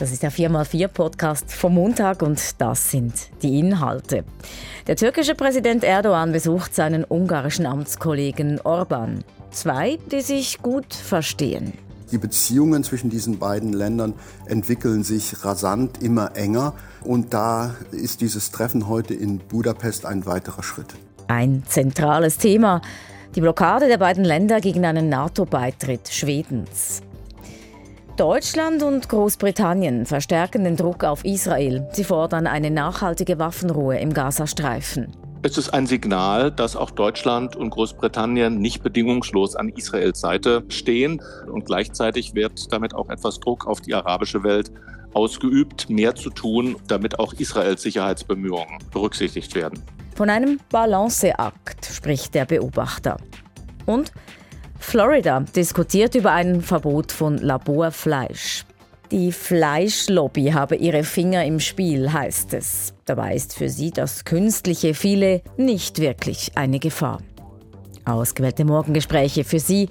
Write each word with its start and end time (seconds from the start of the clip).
Das 0.00 0.12
ist 0.12 0.22
der 0.22 0.32
4x4 0.32 0.88
Podcast 0.88 1.52
vom 1.52 1.74
Montag 1.74 2.22
und 2.22 2.40
das 2.58 2.90
sind 2.90 3.12
die 3.42 3.58
Inhalte. 3.58 4.24
Der 4.86 4.96
türkische 4.96 5.34
Präsident 5.34 5.84
Erdogan 5.84 6.32
besucht 6.32 6.74
seinen 6.74 7.04
ungarischen 7.04 7.66
Amtskollegen 7.66 8.62
Orban. 8.62 9.22
Zwei, 9.50 9.98
die 10.10 10.22
sich 10.22 10.62
gut 10.62 10.94
verstehen. 10.94 11.74
Die 12.10 12.16
Beziehungen 12.16 12.82
zwischen 12.82 13.10
diesen 13.10 13.38
beiden 13.38 13.74
Ländern 13.74 14.14
entwickeln 14.46 15.02
sich 15.02 15.44
rasant 15.44 16.02
immer 16.02 16.34
enger 16.34 16.72
und 17.04 17.34
da 17.34 17.74
ist 17.92 18.22
dieses 18.22 18.52
Treffen 18.52 18.88
heute 18.88 19.12
in 19.12 19.36
Budapest 19.36 20.06
ein 20.06 20.24
weiterer 20.24 20.62
Schritt. 20.62 20.94
Ein 21.28 21.62
zentrales 21.68 22.38
Thema, 22.38 22.80
die 23.34 23.42
Blockade 23.42 23.86
der 23.86 23.98
beiden 23.98 24.24
Länder 24.24 24.62
gegen 24.62 24.86
einen 24.86 25.10
NATO-Beitritt 25.10 26.08
Schwedens. 26.08 27.02
Deutschland 28.20 28.82
und 28.82 29.08
Großbritannien 29.08 30.04
verstärken 30.04 30.62
den 30.62 30.76
Druck 30.76 31.04
auf 31.04 31.24
Israel. 31.24 31.88
Sie 31.92 32.04
fordern 32.04 32.46
eine 32.46 32.70
nachhaltige 32.70 33.38
Waffenruhe 33.38 33.98
im 33.98 34.12
Gazastreifen. 34.12 35.16
Es 35.40 35.56
ist 35.56 35.70
ein 35.70 35.86
Signal, 35.86 36.52
dass 36.52 36.76
auch 36.76 36.90
Deutschland 36.90 37.56
und 37.56 37.70
Großbritannien 37.70 38.58
nicht 38.58 38.82
bedingungslos 38.82 39.56
an 39.56 39.70
Israels 39.70 40.20
Seite 40.20 40.64
stehen. 40.68 41.22
Und 41.50 41.64
gleichzeitig 41.64 42.34
wird 42.34 42.70
damit 42.70 42.94
auch 42.94 43.08
etwas 43.08 43.40
Druck 43.40 43.66
auf 43.66 43.80
die 43.80 43.94
arabische 43.94 44.44
Welt 44.44 44.70
ausgeübt, 45.14 45.88
mehr 45.88 46.14
zu 46.14 46.28
tun, 46.28 46.76
damit 46.88 47.18
auch 47.18 47.32
Israels 47.32 47.80
Sicherheitsbemühungen 47.80 48.80
berücksichtigt 48.92 49.54
werden. 49.54 49.82
Von 50.14 50.28
einem 50.28 50.60
Balanceakt 50.70 51.86
spricht 51.86 52.34
der 52.34 52.44
Beobachter. 52.44 53.16
Und 53.86 54.12
Florida 54.80 55.40
diskutiert 55.54 56.16
über 56.16 56.32
ein 56.32 56.62
Verbot 56.62 57.12
von 57.12 57.38
Laborfleisch. 57.38 58.64
Die 59.12 59.30
Fleischlobby 59.30 60.50
habe 60.52 60.76
ihre 60.76 61.04
Finger 61.04 61.44
im 61.44 61.60
Spiel, 61.60 62.12
heißt 62.12 62.54
es. 62.54 62.94
Dabei 63.04 63.34
ist 63.34 63.54
für 63.54 63.68
sie 63.68 63.90
das 63.90 64.24
künstliche 64.24 64.94
Filet 64.94 65.42
nicht 65.56 66.00
wirklich 66.00 66.52
eine 66.56 66.78
Gefahr. 66.78 67.20
Ausgewählte 68.04 68.64
Morgengespräche 68.64 69.44
für 69.44 69.60
Sie, 69.60 69.88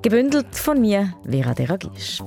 gebündelt 0.00 0.54
von 0.54 0.80
mir, 0.80 1.14
Vera 1.28 1.54
Deragisch. 1.54 2.22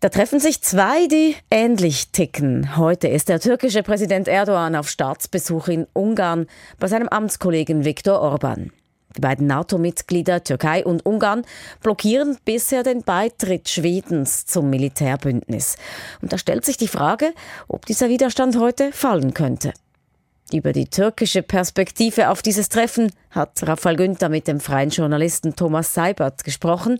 Da 0.00 0.10
treffen 0.10 0.38
sich 0.38 0.62
zwei, 0.62 1.08
die 1.08 1.34
ähnlich 1.50 2.12
ticken. 2.12 2.76
Heute 2.76 3.08
ist 3.08 3.28
der 3.28 3.40
türkische 3.40 3.82
Präsident 3.82 4.28
Erdogan 4.28 4.76
auf 4.76 4.88
Staatsbesuch 4.88 5.66
in 5.66 5.88
Ungarn 5.92 6.46
bei 6.78 6.86
seinem 6.86 7.08
Amtskollegen 7.08 7.84
Viktor 7.84 8.20
Orban. 8.20 8.70
Die 9.16 9.20
beiden 9.20 9.48
NATO-Mitglieder 9.48 10.44
Türkei 10.44 10.84
und 10.84 11.04
Ungarn 11.04 11.42
blockieren 11.82 12.38
bisher 12.44 12.84
den 12.84 13.02
Beitritt 13.02 13.68
Schwedens 13.68 14.46
zum 14.46 14.70
Militärbündnis. 14.70 15.76
Und 16.22 16.32
da 16.32 16.38
stellt 16.38 16.64
sich 16.64 16.76
die 16.76 16.86
Frage, 16.86 17.32
ob 17.66 17.84
dieser 17.84 18.08
Widerstand 18.08 18.56
heute 18.56 18.92
fallen 18.92 19.34
könnte. 19.34 19.72
Über 20.52 20.72
die 20.72 20.86
türkische 20.86 21.42
Perspektive 21.42 22.30
auf 22.30 22.40
dieses 22.40 22.68
Treffen 22.68 23.10
hat 23.32 23.66
Rafael 23.66 23.96
Günther 23.96 24.28
mit 24.28 24.46
dem 24.46 24.60
freien 24.60 24.90
Journalisten 24.90 25.56
Thomas 25.56 25.92
Seibert 25.92 26.44
gesprochen 26.44 26.98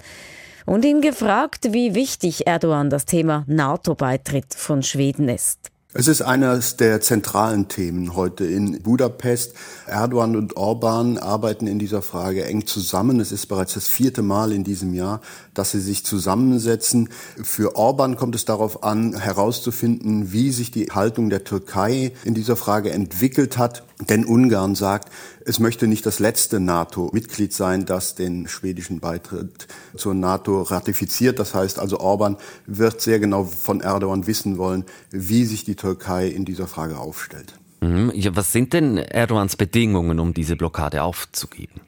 und 0.69 0.85
ihn 0.85 1.01
gefragt, 1.01 1.73
wie 1.73 1.95
wichtig 1.95 2.47
Erdogan 2.47 2.91
das 2.91 3.07
Thema 3.07 3.45
NATO-Beitritt 3.47 4.53
von 4.55 4.83
Schweden 4.83 5.31
ist. 5.31 5.71
Es 5.95 6.07
ist 6.07 6.21
eines 6.21 6.77
der 6.77 7.01
zentralen 7.01 7.69
Themen 7.69 8.15
heute 8.15 8.45
in 8.45 8.83
Budapest. 8.83 9.55
Erdogan 9.87 10.37
und 10.37 10.59
Orban 10.59 11.17
arbeiten 11.17 11.67
in 11.67 11.79
dieser 11.79 12.03
Frage 12.03 12.45
eng 12.45 12.67
zusammen. 12.67 13.19
Es 13.19 13.33
ist 13.33 13.47
bereits 13.47 13.73
das 13.73 13.89
vierte 13.89 14.21
Mal 14.21 14.53
in 14.53 14.63
diesem 14.63 14.93
Jahr, 14.93 15.23
dass 15.59 15.73
sie 15.73 15.81
sich 15.81 16.05
zusammensetzen. 16.05 17.09
Für 17.43 17.77
Orban 17.77 18.17
kommt 18.17 18.35
es 18.35 18.45
darauf 18.45 18.85
an, 18.85 19.19
herauszufinden, 19.19 20.33
wie 20.33 20.51
sich 20.51 20.71
die 20.71 20.87
Haltung 20.87 21.31
der 21.31 21.45
Türkei 21.45 22.13
in 22.25 22.35
dieser 22.35 22.57
Frage 22.57 22.91
entwickelt 22.91 23.59
hat. 23.59 23.85
Denn 24.09 24.25
Ungarn 24.25 24.77
sagt, 24.77 25.11
es 25.45 25.59
möchte 25.59 25.89
nicht 25.89 26.07
das 26.07 26.21
letzte 26.21 26.61
NATO-Mitglied 26.61 27.53
sein, 27.53 27.85
das 27.85 28.15
den 28.15 28.47
schwedischen 28.47 29.01
Beitritt 29.01 29.67
zur 29.97 30.15
NATO 30.15 30.63
ratifiziert. 30.63 31.39
Das 31.39 31.55
heißt 31.55 31.81
also, 31.81 31.99
Orban 31.99 32.37
wird 32.67 33.01
sehr 33.01 33.19
genau 33.19 33.45
von 33.45 33.81
Erdogan 33.81 34.27
wissen 34.29 34.59
wollen, 34.59 34.85
wie 35.11 35.45
sich 35.45 35.65
die 35.65 35.75
Türkei 35.75 36.29
in 36.29 36.45
dieser 36.45 36.69
Frage 36.69 36.99
aufstellt. 36.99 37.55
Mhm. 37.81 38.13
Ja, 38.15 38.35
was 38.37 38.53
sind 38.53 38.73
denn 38.73 38.97
Erdogans 38.97 39.57
Bedingungen, 39.57 40.21
um 40.21 40.35
diese 40.35 40.57
Blockade 40.57 41.03
aufzugeben? 41.03 41.81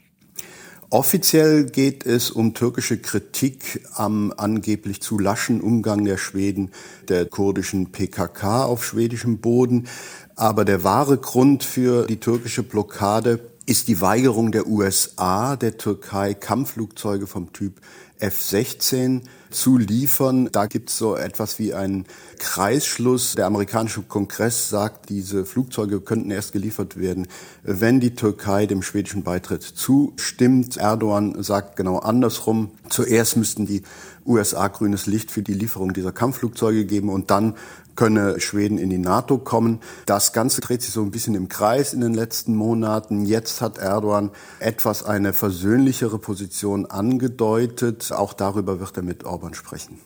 Offiziell 0.92 1.66
geht 1.66 2.04
es 2.04 2.32
um 2.32 2.52
türkische 2.52 2.98
Kritik 2.98 3.86
am 3.94 4.34
angeblich 4.36 5.00
zu 5.00 5.20
laschen 5.20 5.60
Umgang 5.60 6.04
der 6.04 6.16
Schweden 6.16 6.72
der 7.08 7.26
kurdischen 7.26 7.92
PKK 7.92 8.64
auf 8.64 8.84
schwedischem 8.84 9.38
Boden. 9.38 9.86
Aber 10.34 10.64
der 10.64 10.82
wahre 10.82 11.16
Grund 11.16 11.62
für 11.62 12.08
die 12.08 12.18
türkische 12.18 12.64
Blockade 12.64 13.38
ist 13.66 13.86
die 13.86 14.00
Weigerung 14.00 14.50
der 14.50 14.66
USA, 14.66 15.54
der 15.54 15.78
Türkei 15.78 16.34
Kampfflugzeuge 16.34 17.28
vom 17.28 17.52
Typ 17.52 17.80
F-16 18.18 19.22
zu 19.50 19.78
liefern. 19.78 20.48
Da 20.52 20.66
gibt 20.66 20.90
es 20.90 20.98
so 20.98 21.16
etwas 21.16 21.58
wie 21.58 21.74
einen 21.74 22.06
Kreisschluss. 22.38 23.34
Der 23.34 23.46
amerikanische 23.46 24.02
Kongress 24.02 24.68
sagt, 24.68 25.08
diese 25.08 25.44
Flugzeuge 25.44 26.00
könnten 26.00 26.30
erst 26.30 26.52
geliefert 26.52 26.98
werden, 26.98 27.28
wenn 27.62 28.00
die 28.00 28.14
Türkei 28.14 28.66
dem 28.66 28.82
schwedischen 28.82 29.22
Beitritt 29.22 29.62
zustimmt. 29.62 30.76
Erdogan 30.76 31.42
sagt 31.42 31.76
genau 31.76 31.98
andersrum. 31.98 32.70
Zuerst 32.88 33.36
müssten 33.36 33.66
die 33.66 33.82
USA 34.26 34.68
grünes 34.68 35.06
Licht 35.06 35.30
für 35.30 35.42
die 35.42 35.54
Lieferung 35.54 35.92
dieser 35.92 36.12
Kampfflugzeuge 36.12 36.84
geben 36.84 37.08
und 37.08 37.30
dann 37.30 37.54
könne 38.00 38.40
Schweden 38.40 38.78
in 38.78 38.88
die 38.88 38.96
NATO 38.96 39.36
kommen. 39.36 39.80
Das 40.06 40.32
Ganze 40.32 40.62
dreht 40.62 40.80
sich 40.80 40.90
so 40.90 41.02
ein 41.02 41.10
bisschen 41.10 41.34
im 41.34 41.50
Kreis 41.50 41.92
in 41.92 42.00
den 42.00 42.14
letzten 42.14 42.54
Monaten. 42.56 43.26
Jetzt 43.26 43.60
hat 43.60 43.76
Erdogan 43.76 44.30
etwas 44.58 45.02
eine 45.02 45.34
versöhnlichere 45.34 46.18
Position 46.18 46.86
angedeutet. 46.86 48.10
Auch 48.10 48.32
darüber 48.32 48.80
wird 48.80 48.96
er 48.96 49.02
mit 49.02 49.24
Orban 49.24 49.52
sprechen. 49.52 49.98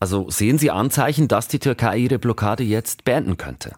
Also 0.00 0.30
sehen 0.30 0.56
Sie 0.56 0.70
Anzeichen, 0.70 1.28
dass 1.28 1.46
die 1.46 1.58
Türkei 1.58 1.98
ihre 1.98 2.18
Blockade 2.18 2.64
jetzt 2.64 3.04
beenden 3.04 3.36
könnte? 3.36 3.72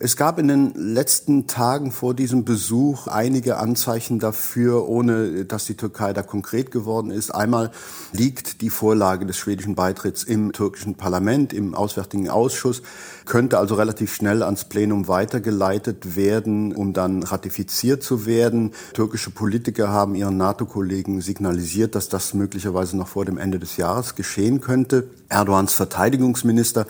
Es 0.00 0.16
gab 0.16 0.40
in 0.40 0.48
den 0.48 0.74
letzten 0.74 1.46
Tagen 1.46 1.92
vor 1.92 2.14
diesem 2.14 2.44
Besuch 2.44 3.06
einige 3.06 3.58
Anzeichen 3.58 4.18
dafür, 4.18 4.88
ohne 4.88 5.44
dass 5.44 5.66
die 5.66 5.76
Türkei 5.76 6.12
da 6.12 6.22
konkret 6.22 6.72
geworden 6.72 7.12
ist. 7.12 7.30
Einmal 7.30 7.70
liegt 8.10 8.60
die 8.60 8.70
Vorlage 8.70 9.24
des 9.24 9.36
schwedischen 9.36 9.76
Beitritts 9.76 10.24
im 10.24 10.50
türkischen 10.52 10.96
Parlament, 10.96 11.52
im 11.52 11.76
Auswärtigen 11.76 12.28
Ausschuss, 12.28 12.82
könnte 13.24 13.58
also 13.58 13.74
relativ 13.74 14.14
schnell 14.14 14.42
ans 14.42 14.64
Plenum 14.64 15.08
weitergeleitet 15.08 16.16
werden, 16.16 16.74
um 16.74 16.92
dann 16.92 17.22
ratifiziert 17.22 18.02
zu 18.02 18.26
werden. 18.26 18.72
Türkische 18.92 19.30
Politiker 19.30 19.88
haben 19.88 20.14
ihren 20.14 20.36
NATO-Kollegen 20.36 21.20
signalisiert, 21.20 21.94
dass 21.94 22.08
das 22.08 22.34
möglicherweise 22.34 22.96
noch 22.96 23.08
vor 23.08 23.24
dem 23.24 23.38
Ende 23.38 23.58
des 23.58 23.76
Jahres 23.76 24.14
geschehen 24.14 24.60
könnte. 24.60 25.08
Erdogans 25.28 25.72
Verteidigungsminister 25.72 26.86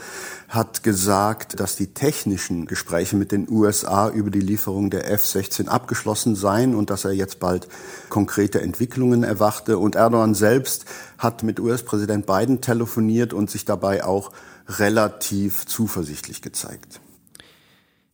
hat 0.48 0.82
gesagt, 0.82 1.58
dass 1.58 1.76
die 1.76 1.88
technischen 1.88 2.66
Gespräche 2.66 3.16
mit 3.16 3.32
den 3.32 3.48
USA 3.50 4.08
über 4.08 4.30
die 4.30 4.40
Lieferung 4.40 4.90
der 4.90 5.10
F-16 5.10 5.68
abgeschlossen 5.68 6.36
seien 6.36 6.74
und 6.74 6.90
dass 6.90 7.04
er 7.04 7.12
jetzt 7.12 7.40
bald 7.40 7.68
konkrete 8.08 8.60
Entwicklungen 8.60 9.24
erwarte. 9.24 9.78
Und 9.78 9.96
Erdogan 9.96 10.34
selbst 10.34 10.84
hat 11.18 11.42
mit 11.42 11.58
US-Präsident 11.58 12.26
Biden 12.26 12.60
telefoniert 12.60 13.32
und 13.32 13.50
sich 13.50 13.64
dabei 13.64 14.04
auch 14.04 14.30
relativ 14.68 15.66
zuversichtlich 15.66 16.42
gezeigt. 16.42 17.00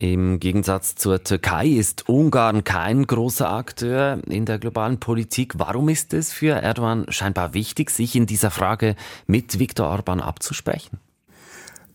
Im 0.01 0.39
Gegensatz 0.39 0.95
zur 0.95 1.23
Türkei 1.23 1.67
ist 1.67 2.09
Ungarn 2.09 2.63
kein 2.63 3.05
großer 3.05 3.51
Akteur 3.51 4.19
in 4.25 4.47
der 4.47 4.57
globalen 4.57 4.99
Politik. 4.99 5.59
Warum 5.59 5.89
ist 5.89 6.15
es 6.15 6.33
für 6.33 6.55
Erdogan 6.55 7.05
scheinbar 7.09 7.53
wichtig, 7.53 7.91
sich 7.91 8.15
in 8.15 8.25
dieser 8.25 8.49
Frage 8.49 8.95
mit 9.27 9.59
Viktor 9.59 9.89
Orban 9.89 10.19
abzusprechen? 10.19 10.99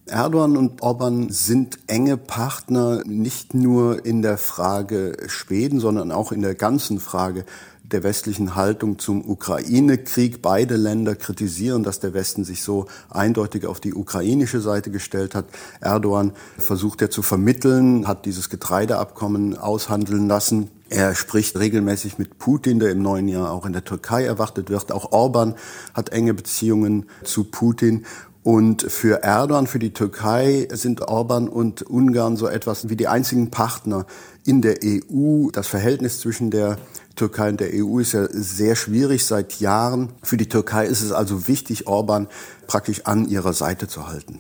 Erdogan 0.07 0.57
und 0.57 0.83
Orban 0.83 1.31
sind 1.31 1.81
enge 1.89 2.17
Partner, 2.17 3.03
nicht 3.07 3.55
nur 3.55 4.07
in 4.07 4.23
der 4.23 4.39
Frage 4.39 5.17
Schweden, 5.27 5.81
sondern 5.81 6.13
auch 6.13 6.31
in 6.31 6.43
der 6.43 6.55
ganzen 6.55 7.01
Frage 7.01 7.45
der 7.93 8.03
westlichen 8.03 8.57
Haltung 8.57 8.99
zum 8.99 9.29
Ukraine-Krieg. 9.29 10.43
Beide 10.43 10.77
Länder 10.77 11.15
kritisieren, 11.15 11.83
dass 11.83 12.01
der 12.01 12.15
Westen 12.15 12.45
sich 12.45 12.63
so 12.63 12.87
eindeutig 13.11 13.67
auf 13.67 13.81
die 13.81 13.95
ukrainische 13.95 14.61
Seite 14.61 14.91
gestellt 14.91 15.35
hat. 15.35 15.47
Erdogan 15.81 16.33
versucht 16.59 17.01
ja 17.01 17.11
zu 17.11 17.23
vermitteln, 17.23 18.09
hat 18.09 18.27
dieses 18.27 18.51
Getreideabkommen 18.51 19.57
aushandeln 19.57 20.27
lassen. 20.27 20.71
Er 20.89 21.15
spricht 21.15 21.59
regelmäßig 21.59 22.19
mit 22.19 22.39
Putin, 22.39 22.79
der 22.79 22.91
im 22.91 23.03
neuen 23.03 23.27
Jahr 23.29 23.51
auch 23.51 23.67
in 23.67 23.73
der 23.73 23.85
Türkei 23.85 24.25
erwartet 24.25 24.71
wird. 24.71 24.93
Auch 24.93 25.11
Orban 25.13 25.55
hat 25.95 26.11
enge 26.11 26.35
Beziehungen 26.35 27.07
zu 27.25 27.45
Putin. 27.45 28.05
Und 28.47 28.83
für 28.83 29.25
Erdogan, 29.25 29.67
für 29.67 29.81
die 29.81 29.93
Türkei 29.93 30.69
sind 30.71 31.01
Orban 31.01 31.49
und 31.49 31.83
Ungarn 31.83 32.37
so 32.37 32.47
etwas 32.47 32.89
wie 32.89 32.95
die 32.95 33.09
einzigen 33.09 33.51
Partner 33.51 34.07
in 34.45 34.63
der 34.63 34.77
EU. 34.85 35.51
Das 35.51 35.67
Verhältnis 35.67 36.21
zwischen 36.21 36.53
der 36.53 36.79
Türkei 37.17 37.49
und 37.49 37.59
der 37.59 37.71
EU 37.75 37.99
ist 37.99 38.13
ja 38.13 38.29
sehr 38.31 38.77
schwierig 38.77 39.27
seit 39.27 39.59
Jahren. 39.59 40.13
Für 40.23 40.37
die 40.37 40.49
Türkei 40.49 40.87
ist 40.87 41.03
es 41.03 41.11
also 41.11 41.49
wichtig, 41.49 41.89
Orban 41.89 42.29
praktisch 42.69 43.05
an 43.05 43.29
ihrer 43.29 43.53
Seite 43.53 43.89
zu 43.89 44.07
halten. 44.07 44.39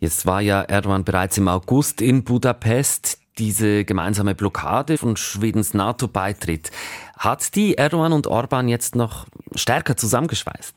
Jetzt 0.00 0.26
war 0.26 0.40
ja 0.40 0.62
Erdogan 0.62 1.04
bereits 1.04 1.38
im 1.38 1.46
August 1.46 2.00
in 2.00 2.24
Budapest. 2.24 3.18
Diese 3.38 3.84
gemeinsame 3.84 4.34
Blockade 4.34 4.98
von 4.98 5.16
Schwedens 5.16 5.74
NATO-Beitritt, 5.74 6.72
hat 7.16 7.54
die 7.54 7.76
Erdogan 7.76 8.12
und 8.12 8.26
Orban 8.26 8.66
jetzt 8.66 8.96
noch 8.96 9.26
stärker 9.54 9.96
zusammengeschweißt? 9.96 10.74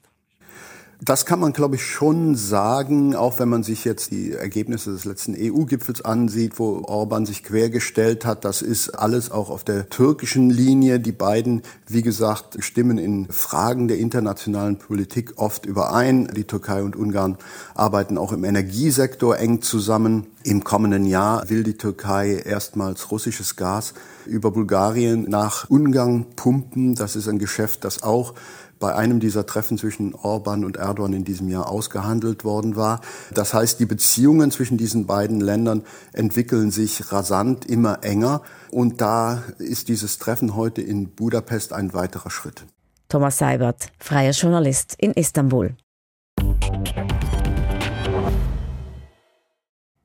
Das 1.04 1.26
kann 1.26 1.40
man, 1.40 1.52
glaube 1.52 1.78
ich, 1.78 1.84
schon 1.84 2.36
sagen, 2.36 3.16
auch 3.16 3.40
wenn 3.40 3.50
man 3.50 3.64
sich 3.64 3.86
jetzt 3.86 4.12
die 4.12 4.34
Ergebnisse 4.34 4.92
des 4.92 5.04
letzten 5.04 5.36
EU-Gipfels 5.36 6.06
ansieht, 6.06 6.60
wo 6.60 6.84
Orban 6.86 7.26
sich 7.26 7.44
quergestellt 7.44 8.24
hat. 8.24 8.46
Das 8.46 8.62
ist 8.62 8.90
alles 8.90 9.32
auch 9.32 9.50
auf 9.50 9.64
der 9.64 9.90
türkischen 9.90 10.52
Linie. 10.52 11.00
Die 11.00 11.12
beiden, 11.12 11.64
wie 11.88 12.04
gesagt, 12.04 12.64
stimmen 12.64 13.00
in 13.00 13.28
Fragen 13.32 13.88
der 13.88 13.98
internationalen 13.98 14.78
Politik 14.78 15.34
oft 15.38 15.66
überein. 15.66 16.28
Die 16.36 16.44
Türkei 16.44 16.84
und 16.84 16.96
Ungarn 16.96 17.40
arbeiten 17.74 18.20
auch 18.20 18.32
im 18.32 18.44
Energiesektor 18.44 19.40
eng 19.40 19.64
zusammen. 19.64 20.28
Im 20.44 20.64
kommenden 20.64 21.08
Jahr 21.08 21.50
will 21.50 21.64
die 21.64 21.78
Türkei 21.78 22.44
erstmals 22.46 23.10
russisches 23.10 23.56
Gas 23.56 23.96
über 24.28 24.52
Bulgarien 24.52 25.24
nach 25.28 25.68
Ungarn 25.68 26.28
pumpen. 26.36 26.94
Das 26.94 27.16
ist 27.16 27.28
ein 27.28 27.40
Geschäft, 27.40 27.86
das 27.86 28.04
auch 28.04 28.36
bei 28.82 28.94
einem 28.94 29.22
dieser 29.22 29.46
Treffen 29.46 29.78
zwischen 29.78 30.14
Orban 30.14 30.66
und 30.66 30.76
Erdogan 30.76 31.14
in 31.14 31.24
diesem 31.24 31.48
Jahr 31.48 31.70
ausgehandelt 31.70 32.44
worden 32.44 32.76
war. 32.76 33.00
Das 33.34 33.54
heißt, 33.54 33.80
die 33.80 33.86
Beziehungen 33.86 34.52
zwischen 34.52 34.78
diesen 34.78 35.06
beiden 35.06 35.40
Ländern 35.40 35.84
entwickeln 36.12 36.72
sich 36.72 37.14
rasant 37.14 37.66
immer 37.66 38.04
enger. 38.04 38.42
Und 38.72 39.00
da 39.00 39.44
ist 39.60 39.88
dieses 39.88 40.18
Treffen 40.18 40.58
heute 40.58 40.82
in 40.82 41.12
Budapest 41.12 41.72
ein 41.72 41.94
weiterer 41.94 42.30
Schritt. 42.30 42.66
Thomas 43.08 43.38
Seibert, 43.38 43.88
freier 44.00 44.32
Journalist 44.32 44.96
in 44.98 45.12
Istanbul. 45.12 45.76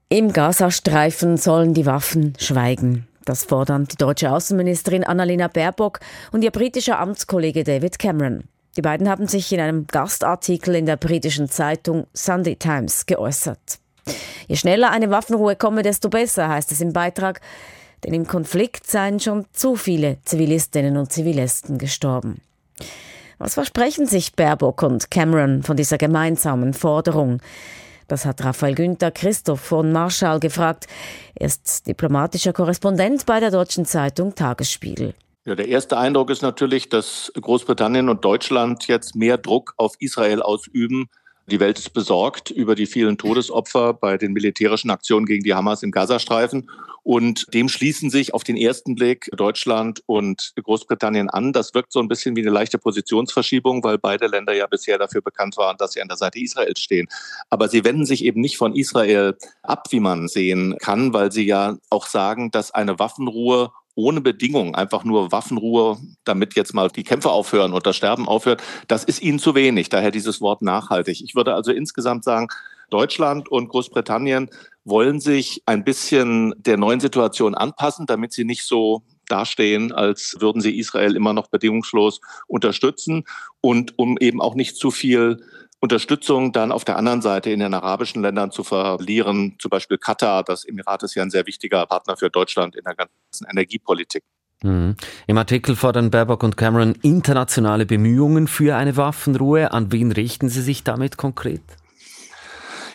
Im 0.08 0.32
Gazastreifen 0.32 1.36
sollen 1.36 1.74
die 1.74 1.86
Waffen 1.86 2.34
schweigen. 2.38 3.08
Das 3.24 3.44
fordern 3.44 3.86
die 3.86 3.96
deutsche 3.96 4.30
Außenministerin 4.30 5.02
Annalena 5.02 5.48
Baerbock 5.48 5.98
und 6.30 6.44
ihr 6.44 6.52
britischer 6.52 7.00
Amtskollege 7.00 7.64
David 7.64 7.98
Cameron. 7.98 8.44
Die 8.76 8.82
beiden 8.82 9.08
haben 9.08 9.26
sich 9.26 9.50
in 9.52 9.60
einem 9.60 9.86
Gastartikel 9.86 10.74
in 10.74 10.86
der 10.86 10.96
britischen 10.96 11.48
Zeitung 11.48 12.06
Sunday 12.12 12.56
Times 12.56 13.06
geäußert. 13.06 13.78
Je 14.46 14.56
schneller 14.56 14.90
eine 14.90 15.10
Waffenruhe 15.10 15.56
komme, 15.56 15.82
desto 15.82 16.10
besser, 16.10 16.48
heißt 16.48 16.70
es 16.72 16.80
im 16.80 16.92
Beitrag, 16.92 17.40
denn 18.04 18.12
im 18.12 18.26
Konflikt 18.26 18.86
seien 18.86 19.18
schon 19.18 19.46
zu 19.52 19.76
viele 19.76 20.18
Zivilistinnen 20.24 20.96
und 20.96 21.10
Zivilisten 21.10 21.78
gestorben. 21.78 22.42
Was 23.38 23.54
versprechen 23.54 24.06
sich 24.06 24.34
Baerbock 24.34 24.82
und 24.82 25.10
Cameron 25.10 25.62
von 25.62 25.76
dieser 25.76 25.98
gemeinsamen 25.98 26.74
Forderung? 26.74 27.40
Das 28.08 28.24
hat 28.24 28.44
Raphael 28.44 28.74
Günther 28.74 29.10
Christoph 29.10 29.60
von 29.60 29.90
Marschall 29.90 30.38
gefragt. 30.38 30.86
Er 31.34 31.46
ist 31.46 31.86
diplomatischer 31.86 32.52
Korrespondent 32.52 33.26
bei 33.26 33.40
der 33.40 33.50
deutschen 33.50 33.84
Zeitung 33.84 34.34
Tagesspiegel. 34.34 35.14
Ja, 35.46 35.54
der 35.54 35.68
erste 35.68 35.96
Eindruck 35.96 36.30
ist 36.30 36.42
natürlich, 36.42 36.88
dass 36.88 37.30
Großbritannien 37.40 38.08
und 38.08 38.24
Deutschland 38.24 38.88
jetzt 38.88 39.14
mehr 39.14 39.38
Druck 39.38 39.74
auf 39.76 39.94
Israel 40.00 40.42
ausüben. 40.42 41.08
Die 41.46 41.60
Welt 41.60 41.78
ist 41.78 41.90
besorgt 41.90 42.50
über 42.50 42.74
die 42.74 42.86
vielen 42.86 43.16
Todesopfer 43.16 43.94
bei 43.94 44.18
den 44.18 44.32
militärischen 44.32 44.90
Aktionen 44.90 45.24
gegen 45.24 45.44
die 45.44 45.54
Hamas 45.54 45.84
im 45.84 45.92
Gazastreifen. 45.92 46.68
Und 47.04 47.54
dem 47.54 47.68
schließen 47.68 48.10
sich 48.10 48.34
auf 48.34 48.42
den 48.42 48.56
ersten 48.56 48.96
Blick 48.96 49.30
Deutschland 49.36 50.02
und 50.06 50.52
Großbritannien 50.60 51.30
an. 51.30 51.52
Das 51.52 51.74
wirkt 51.74 51.92
so 51.92 52.00
ein 52.00 52.08
bisschen 52.08 52.34
wie 52.34 52.40
eine 52.40 52.50
leichte 52.50 52.78
Positionsverschiebung, 52.78 53.84
weil 53.84 53.98
beide 53.98 54.26
Länder 54.26 54.52
ja 54.52 54.66
bisher 54.66 54.98
dafür 54.98 55.22
bekannt 55.22 55.56
waren, 55.56 55.76
dass 55.76 55.92
sie 55.92 56.02
an 56.02 56.08
der 56.08 56.16
Seite 56.16 56.40
Israels 56.40 56.80
stehen. 56.80 57.06
Aber 57.50 57.68
sie 57.68 57.84
wenden 57.84 58.04
sich 58.04 58.24
eben 58.24 58.40
nicht 58.40 58.56
von 58.56 58.74
Israel 58.74 59.36
ab, 59.62 59.86
wie 59.90 60.00
man 60.00 60.26
sehen 60.26 60.76
kann, 60.80 61.12
weil 61.12 61.30
sie 61.30 61.46
ja 61.46 61.76
auch 61.88 62.08
sagen, 62.08 62.50
dass 62.50 62.72
eine 62.72 62.98
Waffenruhe 62.98 63.70
ohne 63.96 64.20
Bedingung, 64.20 64.76
einfach 64.76 65.02
nur 65.02 65.32
Waffenruhe, 65.32 65.96
damit 66.24 66.54
jetzt 66.54 66.74
mal 66.74 66.88
die 66.88 67.02
Kämpfe 67.02 67.30
aufhören 67.30 67.72
und 67.72 67.86
das 67.86 67.96
Sterben 67.96 68.28
aufhört, 68.28 68.62
das 68.86 69.02
ist 69.02 69.22
ihnen 69.22 69.40
zu 69.40 69.56
wenig. 69.56 69.88
Daher 69.88 70.12
dieses 70.12 70.40
Wort 70.40 70.62
nachhaltig. 70.62 71.22
Ich 71.24 71.34
würde 71.34 71.54
also 71.54 71.72
insgesamt 71.72 72.22
sagen, 72.22 72.48
Deutschland 72.90 73.48
und 73.48 73.68
Großbritannien 73.68 74.50
wollen 74.84 75.18
sich 75.18 75.62
ein 75.66 75.82
bisschen 75.82 76.54
der 76.58 76.76
neuen 76.76 77.00
Situation 77.00 77.54
anpassen, 77.56 78.06
damit 78.06 78.32
sie 78.32 78.44
nicht 78.44 78.62
so 78.64 79.02
dastehen, 79.28 79.90
als 79.90 80.36
würden 80.38 80.60
sie 80.60 80.78
Israel 80.78 81.16
immer 81.16 81.32
noch 81.32 81.48
bedingungslos 81.48 82.20
unterstützen 82.46 83.24
und 83.60 83.98
um 83.98 84.18
eben 84.18 84.40
auch 84.40 84.54
nicht 84.54 84.76
zu 84.76 84.92
viel 84.92 85.42
Unterstützung 85.80 86.52
dann 86.52 86.72
auf 86.72 86.84
der 86.84 86.96
anderen 86.96 87.22
Seite 87.22 87.50
in 87.50 87.60
den 87.60 87.74
arabischen 87.74 88.22
Ländern 88.22 88.50
zu 88.50 88.64
verlieren. 88.64 89.56
Zum 89.58 89.68
Beispiel 89.68 89.98
Katar, 89.98 90.42
das 90.42 90.64
Emirat 90.64 91.02
ist 91.02 91.14
ja 91.14 91.22
ein 91.22 91.30
sehr 91.30 91.46
wichtiger 91.46 91.84
Partner 91.86 92.16
für 92.16 92.30
Deutschland 92.30 92.76
in 92.76 92.84
der 92.84 92.94
ganzen 92.94 93.46
Energiepolitik. 93.50 94.22
Mhm. 94.62 94.96
Im 95.26 95.38
Artikel 95.38 95.76
fordern 95.76 96.10
Baerbock 96.10 96.42
und 96.42 96.56
Cameron 96.56 96.94
internationale 97.02 97.84
Bemühungen 97.84 98.48
für 98.48 98.76
eine 98.76 98.96
Waffenruhe. 98.96 99.72
An 99.72 99.92
wen 99.92 100.12
richten 100.12 100.48
Sie 100.48 100.62
sich 100.62 100.82
damit 100.82 101.18
konkret? 101.18 101.60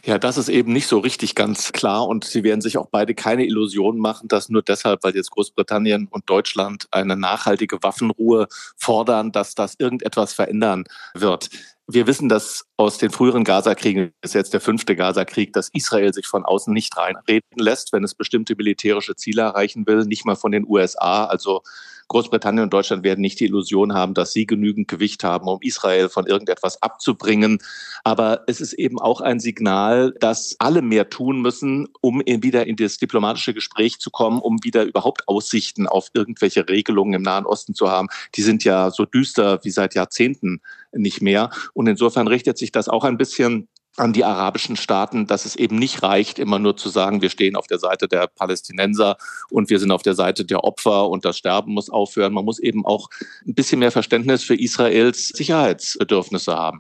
Ja, 0.04 0.18
das 0.18 0.40
ist 0.40 0.50
eben 0.50 0.74
nicht 0.74 0.88
so 0.88 0.98
richtig 0.98 1.36
ganz 1.36 1.74
klar 1.74 2.08
und 2.08 2.24
sie 2.24 2.44
werden 2.44 2.62
sich 2.62 2.80
auch 2.80 2.88
beide 2.90 3.14
keine 3.14 3.46
Illusionen 3.46 4.02
machen, 4.02 4.28
dass 4.28 4.50
nur 4.50 4.64
deshalb, 4.64 5.04
weil 5.04 5.16
jetzt 5.16 5.30
Großbritannien 5.30 6.08
und 6.10 6.28
Deutschland 6.28 6.88
eine 6.90 7.16
nachhaltige 7.16 7.84
Waffenruhe 7.84 8.48
fordern, 8.78 9.32
dass 9.32 9.54
das 9.54 9.76
irgendetwas 9.78 10.34
verändern 10.34 10.86
wird. 11.14 11.52
Wir 11.94 12.08
wissen 12.08 12.30
das 12.30 12.66
aus 12.78 12.98
den 12.98 13.10
früheren 13.10 13.44
Gaza-Kriegen, 13.44 14.14
ist 14.22 14.34
jetzt 14.34 14.54
der 14.54 14.62
fünfte 14.62 14.96
Gaza-Krieg, 14.96 15.52
dass 15.52 15.70
Israel 15.74 16.14
sich 16.14 16.26
von 16.26 16.46
außen 16.46 16.74
nicht 16.74 16.96
reinreden 16.96 17.58
lässt, 17.58 17.92
wenn 17.92 18.04
es 18.04 18.16
bestimmte 18.16 18.56
militärische 18.56 19.16
Ziele 19.16 19.42
erreichen 19.42 19.86
will, 19.88 20.06
nicht 20.06 20.26
mal 20.26 20.36
von 20.36 20.52
den 20.52 20.66
USA. 20.66 21.26
Also 21.26 21.64
Großbritannien 22.12 22.64
und 22.64 22.74
Deutschland 22.74 23.06
werden 23.06 23.22
nicht 23.22 23.40
die 23.40 23.46
Illusion 23.46 23.94
haben, 23.94 24.14
dass 24.14 24.34
sie 24.34 24.46
genügend 24.46 24.90
Gewicht 24.90 25.24
haben, 25.24 25.48
um 25.48 25.60
Israel 25.62 26.10
von 26.10 26.28
irgendetwas 26.28 26.84
abzubringen. 26.84 27.60
Aber 28.04 28.44
es 28.48 28.60
ist 28.60 28.74
eben 28.74 29.00
auch 29.00 29.22
ein 29.22 29.40
Signal, 29.40 30.14
dass 30.20 30.58
alle 30.60 30.82
mehr 30.82 31.10
tun 31.10 31.42
müssen, 31.42 31.88
um 32.02 32.22
wieder 32.26 32.68
in 32.68 32.76
das 32.76 32.98
diplomatische 32.98 33.54
Gespräch 33.54 34.00
zu 34.00 34.10
kommen, 34.10 34.42
um 34.42 34.62
wieder 34.62 34.84
überhaupt 34.84 35.26
Aussichten 35.30 35.88
auf 35.88 36.10
irgendwelche 36.14 36.68
Regelungen 36.68 37.14
im 37.14 37.22
Nahen 37.22 37.46
Osten 37.46 37.76
zu 37.76 37.90
haben. 37.90 38.10
Die 38.36 38.42
sind 38.42 38.66
ja 38.66 38.92
so 38.92 39.06
düster 39.06 39.64
wie 39.64 39.72
seit 39.72 39.96
Jahrzehnten 39.96 40.60
nicht 40.92 41.22
mehr. 41.22 41.50
Und 41.74 41.88
insofern 41.88 42.28
richtet 42.28 42.58
sich 42.58 42.74
das 42.74 42.90
auch 42.90 43.06
ein 43.06 43.18
bisschen 43.18 43.70
an 43.98 44.14
die 44.14 44.24
arabischen 44.24 44.76
Staaten, 44.76 45.28
dass 45.28 45.46
es 45.46 45.56
eben 45.56 45.76
nicht 45.76 46.02
reicht, 46.02 46.40
immer 46.40 46.60
nur 46.60 46.78
zu 46.78 46.90
sagen, 46.90 47.22
wir 47.22 47.30
stehen 47.30 47.56
auf 47.56 47.68
der 47.68 47.80
Seite 47.80 48.08
der 48.08 48.28
Palästinenser 48.28 49.18
und 49.50 49.70
wir 49.70 49.80
sind 49.80 49.92
auf 49.92 50.02
der 50.02 50.16
Seite 50.16 50.46
der 50.46 50.64
Opfer 50.64 51.10
und 51.10 51.26
das 51.26 51.38
Sterben 51.38 51.74
muss 51.74 51.90
aufhören. 51.90 52.34
Man 52.34 52.46
muss 52.46 52.60
eben 52.60 52.86
auch 52.86 53.10
ein 53.46 53.54
bisschen 53.54 53.80
mehr 53.80 53.92
Verständnis 53.92 54.44
für 54.44 54.56
Israels 54.56 55.30
Sicherheitsbedürfnisse 55.30 56.56
haben. 56.56 56.78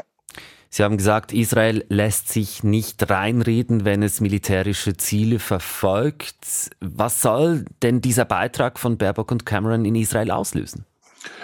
Sie 0.74 0.84
haben 0.84 0.96
gesagt, 0.96 1.34
Israel 1.34 1.86
lässt 1.90 2.30
sich 2.30 2.64
nicht 2.64 3.10
reinreden, 3.10 3.84
wenn 3.84 4.02
es 4.04 4.22
militärische 4.22 4.96
Ziele 4.96 5.40
verfolgt. 5.40 6.70
Was 6.80 7.22
soll 7.22 7.66
denn 7.84 8.00
dieser 8.00 8.24
Beitrag 8.24 8.80
von 8.80 8.98
Baerbock 8.98 9.32
und 9.34 9.46
Cameron 9.46 9.84
in 9.84 9.96
Israel 9.96 10.32
auslösen? 10.32 10.86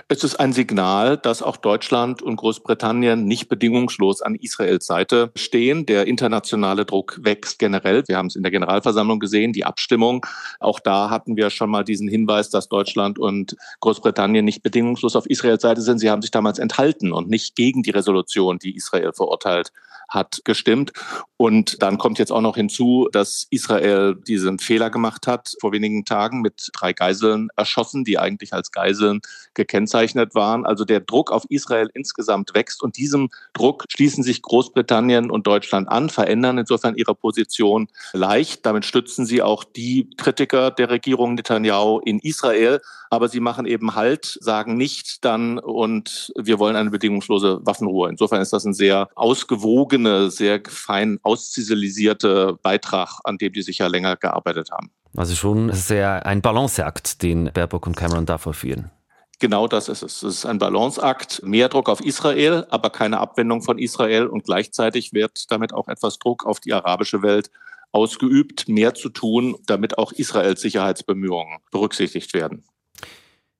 Es 0.07 0.23
ist 0.23 0.35
ein 0.39 0.53
Signal, 0.53 1.17
dass 1.17 1.41
auch 1.41 1.57
Deutschland 1.57 2.21
und 2.21 2.37
Großbritannien 2.37 3.25
nicht 3.25 3.49
bedingungslos 3.49 4.21
an 4.21 4.35
Israels 4.35 4.85
Seite 4.85 5.31
stehen. 5.35 5.85
Der 5.85 6.07
internationale 6.07 6.85
Druck 6.85 7.19
wächst 7.21 7.59
generell. 7.59 8.03
Wir 8.07 8.17
haben 8.17 8.27
es 8.27 8.35
in 8.35 8.43
der 8.43 8.51
Generalversammlung 8.51 9.19
gesehen, 9.19 9.53
die 9.53 9.65
Abstimmung. 9.65 10.25
Auch 10.59 10.79
da 10.79 11.09
hatten 11.09 11.35
wir 11.35 11.49
schon 11.49 11.69
mal 11.69 11.83
diesen 11.83 12.07
Hinweis, 12.07 12.49
dass 12.49 12.69
Deutschland 12.69 13.19
und 13.19 13.55
Großbritannien 13.81 14.45
nicht 14.45 14.63
bedingungslos 14.63 15.15
auf 15.15 15.25
Israels 15.25 15.61
Seite 15.61 15.81
sind. 15.81 15.99
Sie 15.99 16.09
haben 16.09 16.21
sich 16.21 16.31
damals 16.31 16.59
enthalten 16.59 17.11
und 17.11 17.29
nicht 17.29 17.55
gegen 17.55 17.83
die 17.83 17.91
Resolution, 17.91 18.59
die 18.59 18.75
Israel 18.75 19.11
verurteilt 19.13 19.71
hat, 20.09 20.41
gestimmt. 20.45 20.93
Und 21.37 21.81
dann 21.81 21.97
kommt 21.97 22.19
jetzt 22.19 22.31
auch 22.31 22.41
noch 22.41 22.55
hinzu, 22.55 23.09
dass 23.11 23.47
Israel 23.49 24.15
diesen 24.15 24.59
Fehler 24.59 24.89
gemacht 24.89 25.27
hat, 25.27 25.53
vor 25.59 25.71
wenigen 25.71 26.05
Tagen 26.05 26.41
mit 26.41 26.69
drei 26.73 26.93
Geiseln 26.93 27.49
erschossen, 27.55 28.03
die 28.03 28.17
eigentlich 28.17 28.53
als 28.53 28.71
Geiseln 28.71 29.21
gekennzeichnet 29.67 30.33
waren. 30.33 30.65
Also 30.65 30.85
der 30.85 31.01
Druck 31.01 31.31
auf 31.31 31.43
Israel 31.49 31.89
insgesamt 31.93 32.55
wächst 32.55 32.81
und 32.81 32.97
diesem 32.97 33.29
Druck 33.53 33.85
schließen 33.89 34.23
sich 34.23 34.41
Großbritannien 34.41 35.29
und 35.29 35.45
Deutschland 35.45 35.89
an, 35.89 36.09
verändern 36.09 36.57
insofern 36.57 36.95
ihre 36.95 37.13
Position 37.13 37.87
leicht. 38.13 38.65
Damit 38.65 38.85
stützen 38.85 39.25
sie 39.25 39.41
auch 39.41 39.63
die 39.63 40.09
Kritiker 40.17 40.71
der 40.71 40.89
Regierung 40.89 41.35
Netanyahu 41.35 41.99
in 41.99 42.19
Israel. 42.19 42.81
Aber 43.09 43.29
sie 43.29 43.39
machen 43.39 43.65
eben 43.65 43.95
Halt, 43.95 44.37
sagen 44.41 44.75
nicht 44.75 45.23
dann 45.23 45.59
und 45.59 46.33
wir 46.37 46.59
wollen 46.59 46.75
eine 46.75 46.89
bedingungslose 46.89 47.59
Waffenruhe. 47.63 48.09
Insofern 48.09 48.41
ist 48.41 48.51
das 48.51 48.65
ein 48.65 48.73
sehr 48.73 49.09
ausgewogene, 49.15 50.29
sehr 50.29 50.61
fein 50.67 51.19
ausziselisierte 51.23 52.57
Beitrag, 52.61 53.19
an 53.23 53.37
dem 53.37 53.53
die 53.53 53.61
sich 53.61 53.77
ja 53.77 53.87
länger 53.87 54.17
gearbeitet 54.17 54.71
haben. 54.71 54.91
Also 55.15 55.35
schon 55.35 55.71
sehr 55.73 56.25
ein 56.25 56.41
Balanceakt, 56.41 57.23
den 57.23 57.51
Baerbock 57.53 57.87
und 57.87 57.95
Cameron 57.95 58.25
da 58.25 58.37
vollführen. 58.37 58.91
Genau 59.39 59.67
das 59.67 59.87
ist 59.87 60.01
es. 60.01 60.23
Es 60.23 60.37
ist 60.37 60.45
ein 60.45 60.57
Balanceakt, 60.57 61.43
mehr 61.43 61.69
Druck 61.69 61.89
auf 61.89 62.01
Israel, 62.01 62.65
aber 62.69 62.89
keine 62.89 63.19
Abwendung 63.19 63.61
von 63.61 63.77
Israel 63.77 64.25
und 64.25 64.45
gleichzeitig 64.45 65.13
wird 65.13 65.51
damit 65.51 65.73
auch 65.73 65.87
etwas 65.87 66.17
Druck 66.17 66.45
auf 66.45 66.59
die 66.59 66.73
arabische 66.73 67.21
Welt 67.21 67.51
ausgeübt, 67.91 68.67
mehr 68.67 68.95
zu 68.95 69.09
tun, 69.09 69.55
damit 69.67 69.97
auch 69.99 70.11
Israels 70.11 70.61
Sicherheitsbemühungen 70.61 71.59
berücksichtigt 71.71 72.33
werden. 72.33 72.63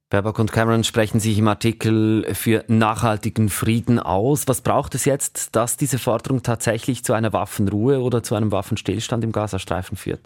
Baerbock 0.10 0.40
und 0.40 0.52
Cameron 0.54 0.86
sprechen 0.86 1.20
sich 1.20 1.38
im 1.38 1.50
Artikel 1.50 2.34
für 2.34 2.64
nachhaltigen 2.68 3.50
Frieden 3.50 4.00
aus. 4.00 4.48
Was 4.48 4.62
braucht 4.62 4.96
es 4.96 5.04
jetzt, 5.06 5.56
dass 5.56 5.76
diese 5.76 6.00
Forderung 6.00 6.44
tatsächlich 6.44 7.04
zu 7.04 7.14
einer 7.14 7.34
Waffenruhe 7.34 8.00
oder 8.00 8.24
zu 8.24 8.34
einem 8.34 8.54
Waffenstillstand 8.54 9.24
im 9.26 9.34
Gazastreifen 9.34 9.98
führt? 9.98 10.22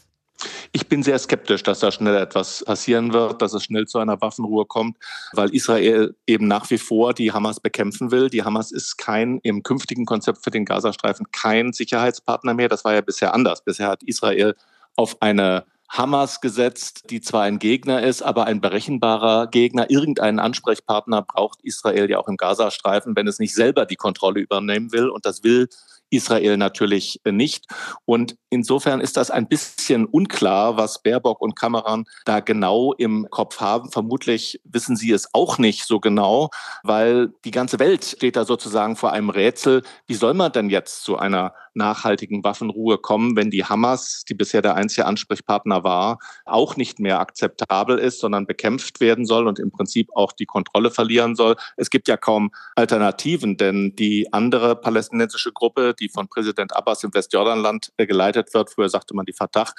Ich 0.71 0.87
bin 0.87 1.03
sehr 1.03 1.19
skeptisch, 1.19 1.63
dass 1.63 1.79
da 1.79 1.91
schnell 1.91 2.15
etwas 2.15 2.63
passieren 2.65 3.13
wird, 3.13 3.41
dass 3.41 3.53
es 3.53 3.63
schnell 3.63 3.87
zu 3.87 3.99
einer 3.99 4.21
Waffenruhe 4.21 4.65
kommt, 4.65 4.97
weil 5.33 5.53
Israel 5.53 6.15
eben 6.25 6.47
nach 6.47 6.69
wie 6.69 6.77
vor 6.77 7.13
die 7.13 7.31
Hamas 7.31 7.59
bekämpfen 7.59 8.11
will. 8.11 8.29
Die 8.29 8.43
Hamas 8.43 8.71
ist 8.71 8.97
kein 8.97 9.39
im 9.43 9.63
künftigen 9.63 10.05
Konzept 10.05 10.43
für 10.43 10.51
den 10.51 10.65
Gazastreifen 10.65 11.27
kein 11.31 11.73
Sicherheitspartner 11.73 12.53
mehr. 12.53 12.69
Das 12.69 12.85
war 12.85 12.93
ja 12.93 13.01
bisher 13.01 13.33
anders. 13.33 13.63
Bisher 13.63 13.87
hat 13.87 14.03
Israel 14.03 14.55
auf 14.95 15.21
eine 15.21 15.65
Hamas 15.91 16.39
gesetzt, 16.39 17.09
die 17.09 17.19
zwar 17.19 17.43
ein 17.43 17.59
Gegner 17.59 18.01
ist, 18.01 18.21
aber 18.21 18.45
ein 18.45 18.61
berechenbarer 18.61 19.47
Gegner. 19.47 19.89
Irgendeinen 19.89 20.39
Ansprechpartner 20.39 21.21
braucht 21.21 21.59
Israel 21.63 22.09
ja 22.09 22.17
auch 22.17 22.29
im 22.29 22.37
Gazastreifen, 22.37 23.17
wenn 23.17 23.27
es 23.27 23.39
nicht 23.39 23.53
selber 23.53 23.85
die 23.85 23.97
Kontrolle 23.97 24.39
übernehmen 24.39 24.93
will. 24.93 25.09
Und 25.09 25.25
das 25.25 25.43
will 25.43 25.67
Israel 26.11 26.57
natürlich 26.57 27.19
nicht. 27.25 27.65
Und 28.05 28.35
insofern 28.49 29.01
ist 29.01 29.17
das 29.17 29.31
ein 29.31 29.47
bisschen 29.47 30.05
unklar, 30.05 30.77
was 30.77 31.01
Baerbock 31.01 31.41
und 31.41 31.55
Cameron 31.55 32.05
da 32.25 32.39
genau 32.39 32.93
im 32.93 33.27
Kopf 33.31 33.59
haben. 33.59 33.91
Vermutlich 33.91 34.61
wissen 34.63 34.95
sie 34.95 35.11
es 35.11 35.33
auch 35.33 35.57
nicht 35.57 35.85
so 35.85 35.99
genau, 35.99 36.49
weil 36.83 37.29
die 37.45 37.51
ganze 37.51 37.79
Welt 37.79 38.05
steht 38.05 38.35
da 38.35 38.45
sozusagen 38.45 38.95
vor 38.95 39.11
einem 39.13 39.29
Rätsel. 39.29 39.83
Wie 40.05 40.15
soll 40.15 40.33
man 40.33 40.51
denn 40.51 40.69
jetzt 40.69 41.03
zu 41.03 41.17
einer 41.17 41.53
nachhaltigen 41.73 42.43
Waffenruhe 42.43 42.97
kommen, 42.97 43.35
wenn 43.35 43.51
die 43.51 43.65
Hamas, 43.65 44.23
die 44.27 44.33
bisher 44.33 44.61
der 44.61 44.75
einzige 44.75 45.05
Ansprechpartner 45.05 45.83
war, 45.83 46.19
auch 46.45 46.75
nicht 46.75 46.99
mehr 46.99 47.19
akzeptabel 47.19 47.97
ist, 47.97 48.19
sondern 48.19 48.45
bekämpft 48.45 48.99
werden 48.99 49.25
soll 49.25 49.47
und 49.47 49.59
im 49.59 49.71
Prinzip 49.71 50.09
auch 50.13 50.31
die 50.31 50.45
Kontrolle 50.45 50.91
verlieren 50.91 51.35
soll. 51.35 51.55
Es 51.77 51.89
gibt 51.89 52.07
ja 52.07 52.17
kaum 52.17 52.51
Alternativen, 52.75 53.57
denn 53.57 53.95
die 53.95 54.31
andere 54.33 54.75
palästinensische 54.75 55.51
Gruppe, 55.51 55.93
die 55.99 56.09
von 56.09 56.27
Präsident 56.27 56.75
Abbas 56.75 57.03
im 57.03 57.13
Westjordanland 57.13 57.91
geleitet 57.97 58.53
wird, 58.53 58.69
früher 58.69 58.89
sagte 58.89 59.15
man 59.15 59.25
die 59.25 59.33
Fatah, 59.33 59.71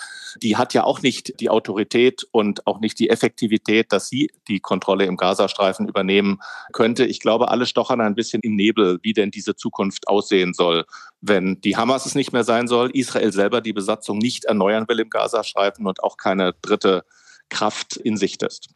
die 0.42 0.56
hat 0.56 0.75
ja 0.75 0.84
auch 0.84 1.02
nicht 1.02 1.40
die 1.40 1.50
Autorität 1.50 2.26
und 2.30 2.66
auch 2.66 2.80
nicht 2.80 2.99
die 2.99 3.11
Effektivität, 3.11 3.92
dass 3.92 4.08
sie 4.08 4.30
die 4.49 4.61
Kontrolle 4.61 5.04
im 5.06 5.16
Gazastreifen 5.16 5.88
übernehmen 5.88 6.38
könnte. 6.72 7.04
Ich 7.04 7.20
glaube, 7.20 7.49
alle 7.49 7.66
stochern 7.66 8.00
ein 8.00 8.14
bisschen 8.14 8.42
im 8.42 8.56
Nebel, 8.56 8.99
wie 9.02 9.12
denn 9.12 9.30
diese 9.30 9.54
Zukunft 9.54 10.08
aussehen 10.08 10.54
soll, 10.54 10.84
wenn 11.22 11.60
die 11.60 11.76
Hamas 11.76 12.04
es 12.04 12.14
nicht 12.14 12.32
mehr 12.32 12.44
sein 12.44 12.68
soll, 12.68 12.90
Israel 12.90 13.32
selber 13.32 13.60
die 13.60 13.72
Besatzung 13.72 14.18
nicht 14.18 14.44
erneuern 14.44 14.86
will 14.88 15.00
im 15.00 15.08
Gazastreifen 15.08 15.86
und 15.86 16.02
auch 16.02 16.16
keine 16.16 16.52
dritte 16.60 17.04
Kraft 17.48 17.96
in 17.96 18.16
Sicht 18.16 18.42
ist. 18.42 18.68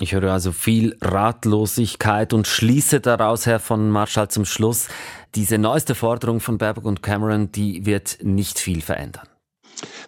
Ich 0.00 0.12
höre 0.12 0.32
also 0.32 0.52
viel 0.52 0.96
Ratlosigkeit 1.00 2.32
und 2.32 2.46
schließe 2.46 3.00
daraus, 3.00 3.46
Herr 3.46 3.58
von 3.58 3.90
Marschall, 3.90 4.28
zum 4.28 4.44
Schluss, 4.44 4.86
diese 5.34 5.58
neueste 5.58 5.96
Forderung 5.96 6.38
von 6.38 6.56
Baerbock 6.56 6.84
und 6.84 7.02
Cameron, 7.02 7.50
die 7.50 7.84
wird 7.84 8.18
nicht 8.22 8.60
viel 8.60 8.80
verändern. 8.80 9.26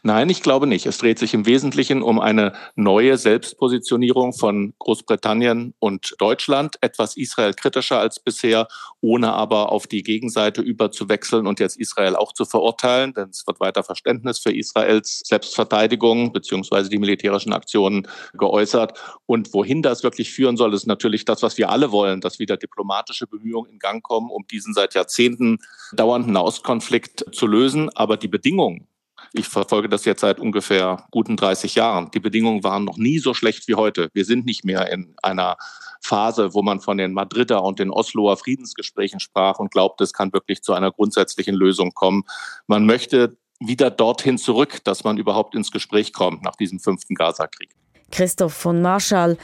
Nein, 0.02 0.30
ich 0.30 0.42
glaube 0.42 0.66
nicht. 0.66 0.86
Es 0.86 0.96
dreht 0.96 1.18
sich 1.18 1.34
im 1.34 1.44
Wesentlichen 1.44 2.00
um 2.00 2.20
eine 2.20 2.54
neue 2.74 3.18
Selbstpositionierung 3.18 4.32
von 4.32 4.72
Großbritannien 4.78 5.74
und 5.78 6.14
Deutschland, 6.18 6.76
etwas 6.80 7.18
Israel 7.18 7.52
kritischer 7.52 7.98
als 7.98 8.18
bisher, 8.18 8.66
ohne 9.02 9.34
aber 9.34 9.72
auf 9.72 9.86
die 9.86 10.02
Gegenseite 10.02 10.62
überzuwechseln 10.62 11.46
und 11.46 11.60
jetzt 11.60 11.76
Israel 11.78 12.16
auch 12.16 12.32
zu 12.32 12.46
verurteilen, 12.46 13.12
denn 13.12 13.28
es 13.28 13.46
wird 13.46 13.60
weiter 13.60 13.84
Verständnis 13.84 14.38
für 14.38 14.54
Israels 14.54 15.20
Selbstverteidigung 15.26 16.32
beziehungsweise 16.32 16.88
die 16.88 16.98
militärischen 16.98 17.52
Aktionen 17.52 18.08
geäußert. 18.32 18.98
Und 19.26 19.52
wohin 19.52 19.82
das 19.82 20.02
wirklich 20.02 20.32
führen 20.32 20.56
soll, 20.56 20.72
ist 20.72 20.86
natürlich 20.86 21.26
das, 21.26 21.42
was 21.42 21.58
wir 21.58 21.68
alle 21.68 21.92
wollen, 21.92 22.22
dass 22.22 22.38
wieder 22.38 22.56
diplomatische 22.56 23.26
Bemühungen 23.26 23.70
in 23.72 23.78
Gang 23.78 24.02
kommen, 24.02 24.30
um 24.30 24.46
diesen 24.46 24.72
seit 24.72 24.94
Jahrzehnten 24.94 25.58
dauernden 25.92 26.32
Nahostkonflikt 26.32 27.26
zu 27.32 27.46
lösen. 27.46 27.90
Aber 27.94 28.16
die 28.16 28.28
Bedingungen, 28.28 28.86
ich 29.32 29.48
verfolge 29.48 29.88
das 29.88 30.04
jetzt 30.04 30.20
seit 30.20 30.40
ungefähr 30.40 31.06
guten 31.10 31.36
30 31.36 31.74
Jahren. 31.74 32.10
Die 32.12 32.20
Bedingungen 32.20 32.64
waren 32.64 32.84
noch 32.84 32.96
nie 32.96 33.18
so 33.18 33.34
schlecht 33.34 33.68
wie 33.68 33.74
heute. 33.74 34.08
Wir 34.12 34.24
sind 34.24 34.44
nicht 34.46 34.64
mehr 34.64 34.90
in 34.92 35.14
einer 35.22 35.56
Phase, 36.02 36.54
wo 36.54 36.62
man 36.62 36.80
von 36.80 36.98
den 36.98 37.12
Madrider 37.12 37.62
und 37.62 37.78
den 37.78 37.90
Osloer 37.90 38.36
Friedensgesprächen 38.36 39.20
sprach 39.20 39.58
und 39.58 39.70
glaubt, 39.70 40.00
es 40.00 40.12
kann 40.12 40.32
wirklich 40.32 40.62
zu 40.62 40.72
einer 40.72 40.90
grundsätzlichen 40.90 41.54
Lösung 41.54 41.92
kommen. 41.92 42.24
Man 42.66 42.86
möchte 42.86 43.36
wieder 43.60 43.90
dorthin 43.90 44.38
zurück, 44.38 44.82
dass 44.84 45.04
man 45.04 45.18
überhaupt 45.18 45.54
ins 45.54 45.70
Gespräch 45.70 46.12
kommt 46.12 46.42
nach 46.42 46.56
diesem 46.56 46.80
fünften 46.80 47.14
Gaza-Krieg. 47.14 47.70
Christoph 48.10 48.54
von 48.54 48.82
Marschall, 48.82 49.36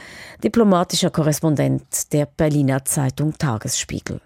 diplomatischer 0.43 1.09
Korrespondent 1.09 2.11
der 2.11 2.25
Berliner 2.25 2.83
Zeitung 2.83 3.37
Tagesspiegel. 3.37 4.19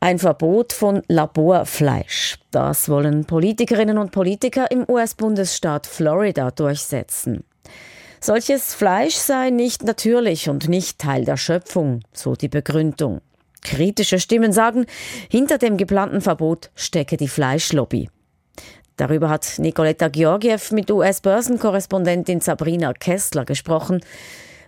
Ein 0.00 0.18
Verbot 0.18 0.72
von 0.72 1.02
Laborfleisch. 1.08 2.25
Das 2.56 2.88
wollen 2.88 3.26
Politikerinnen 3.26 3.98
und 3.98 4.12
Politiker 4.12 4.70
im 4.70 4.86
US-Bundesstaat 4.88 5.86
Florida 5.86 6.50
durchsetzen. 6.50 7.44
Solches 8.18 8.72
Fleisch 8.72 9.16
sei 9.16 9.50
nicht 9.50 9.84
natürlich 9.84 10.48
und 10.48 10.66
nicht 10.66 10.98
Teil 10.98 11.26
der 11.26 11.36
Schöpfung, 11.36 12.00
so 12.14 12.34
die 12.34 12.48
Begründung. 12.48 13.20
Kritische 13.60 14.18
Stimmen 14.18 14.52
sagen, 14.54 14.86
hinter 15.28 15.58
dem 15.58 15.76
geplanten 15.76 16.22
Verbot 16.22 16.70
stecke 16.74 17.18
die 17.18 17.28
Fleischlobby. 17.28 18.08
Darüber 18.96 19.28
hat 19.28 19.58
Nicoletta 19.58 20.08
Georgiev 20.08 20.72
mit 20.72 20.90
US-Börsenkorrespondentin 20.90 22.40
Sabrina 22.40 22.94
Kessler 22.94 23.44
gesprochen 23.44 24.00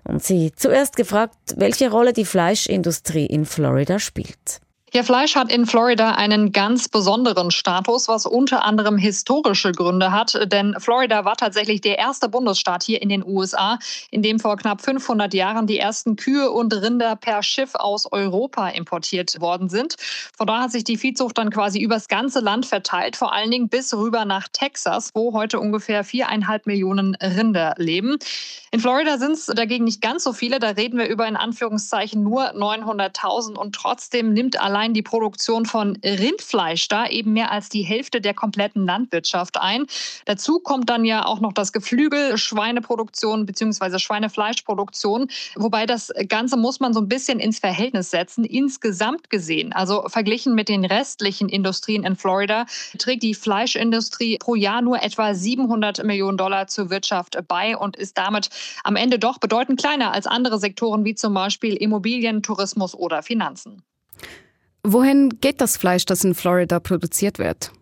und 0.05 0.23
sie 0.23 0.53
zuerst 0.55 0.95
gefragt, 0.95 1.55
welche 1.57 1.91
Rolle 1.91 2.13
die 2.13 2.27
Fleischindustrie 2.27 3.25
in 3.25 3.47
Florida 3.47 3.99
spielt. 3.99 4.61
Ja, 4.95 5.03
Fleisch 5.03 5.37
hat 5.37 5.53
in 5.53 5.67
Florida 5.67 6.13
einen 6.13 6.51
ganz 6.51 6.89
besonderen 6.89 7.51
Status, 7.51 8.09
was 8.09 8.25
unter 8.25 8.65
anderem 8.65 8.97
historische 8.97 9.71
Gründe 9.73 10.13
hat. 10.13 10.39
Denn 10.51 10.75
Florida 10.79 11.27
war 11.27 11.37
tatsächlich 11.37 11.83
der 11.83 11.99
erste 11.99 12.31
Bundesstaat 12.31 12.83
hier 12.83 13.03
in 13.03 13.11
den 13.11 13.23
USA, 13.23 13.79
in 14.11 14.23
dem 14.23 14.41
vor 14.41 14.57
knapp 14.57 14.81
500 14.81 15.35
Jahren 15.35 15.67
die 15.67 15.79
ersten 15.79 16.17
Kühe 16.17 16.51
und 16.51 16.73
Rinder 16.73 17.17
per 17.17 17.43
Schiff 17.43 17.75
aus 17.75 18.11
Europa 18.11 18.69
importiert 18.69 19.39
worden 19.43 19.69
sind. 19.69 19.97
Von 20.35 20.47
da 20.47 20.63
hat 20.63 20.73
sich 20.73 20.85
die 20.85 20.97
Viehzucht 20.97 21.37
dann 21.37 21.51
quasi 21.51 21.81
übers 21.81 22.09
ganze 22.09 22.41
Land 22.41 22.65
verteilt, 22.65 23.15
vor 23.15 23.35
allen 23.35 23.51
Dingen 23.51 23.69
bis 23.69 23.93
rüber 23.93 24.25
nach 24.25 24.49
Texas, 24.51 25.11
wo 25.13 25.35
heute 25.35 25.61
ungefähr 25.61 26.03
viereinhalb 26.03 26.67
Millionen 26.67 27.15
Rinder 27.17 27.75
leben. 27.77 28.17
In 28.71 28.81
Florida 28.81 29.19
sind 29.19 29.33
es 29.33 29.47
dagegen 29.47 29.85
nicht 29.85 30.01
ganz 30.01 30.25
so 30.25 30.33
viele. 30.33 30.61
Da 30.61 30.71
reden 30.71 30.99
wir 30.99 31.09
über 31.09 31.29
in 31.29 31.37
Anführungszeichen 31.37 32.23
nur 32.23 32.55
900.000 32.55 33.57
und 33.57 33.75
trotzdem 33.75 34.33
nimmt 34.33 34.59
allein 34.59 34.78
allein 34.79 34.95
die 34.95 35.03
Produktion 35.03 35.67
von 35.67 35.97
Rindfleisch 36.05 36.87
da 36.87 37.09
eben 37.09 37.33
mehr 37.33 37.51
als 37.51 37.69
die 37.69 37.83
Hälfte 37.83 38.21
der 38.21 38.33
kompletten 38.33 38.87
Landwirtschaft 38.87 39.61
ein. 39.61 39.87
Dazu 40.25 40.61
kommt 40.61 40.89
dann 40.89 41.05
ja 41.05 41.25
auch 41.25 41.41
noch 41.41 41.53
das 41.53 41.73
Geflügel, 41.73 42.39
Schweineproduktion 42.39 43.45
bzw. 43.45 43.99
Schweinefleischproduktion, 43.99 45.29
wobei 45.57 45.85
das 45.85 46.13
Ganze 46.29 46.57
muss 46.57 46.79
man 46.79 46.95
so 46.95 47.01
ein 47.01 47.09
bisschen 47.09 47.41
ins 47.41 47.59
Verhältnis 47.59 48.13
setzen, 48.13 48.45
insgesamt 48.45 49.31
gesehen. 49.31 49.73
Also 49.73 50.05
verglichen 50.09 50.55
mit 50.55 50.69
den 50.69 50.85
restlichen 50.85 51.49
Industrien 51.49 52.05
in 52.05 52.15
Florida 52.15 52.67
trägt 52.99 53.25
die 53.25 53.35
Fleischindustrie 53.35 54.39
pro 54.39 54.55
Jahr 54.55 54.81
nur 54.81 55.03
etwa 55.03 55.35
700 55.35 56.05
Millionen 56.05 56.39
Dollar 56.39 56.69
zur 56.69 56.89
Wirtschaft 56.89 57.37
bei 57.49 57.77
und 57.77 57.97
ist 57.97 58.17
damit 58.17 58.49
am 58.85 58.95
Ende 58.95 59.19
doch 59.19 59.39
bedeutend 59.39 59.81
kleiner 59.81 60.13
als 60.13 60.29
andere 60.29 60.61
Sektoren 60.61 61.05
wie 61.05 61.17
zum 61.17 61.35
Beispiel 61.35 61.75
Immobilien, 61.75 62.45
Tourismus 62.45 62.95
oder 62.95 63.25
Finanzen. 63.25 63.83
Wohin 64.85 65.41
geht 65.41 65.61
das 65.61 65.77
Fleisch, 65.77 66.05
das 66.05 66.25
in 66.25 66.35
Florida 66.35 66.81
produziert 66.81 67.39
wird? 67.39 67.73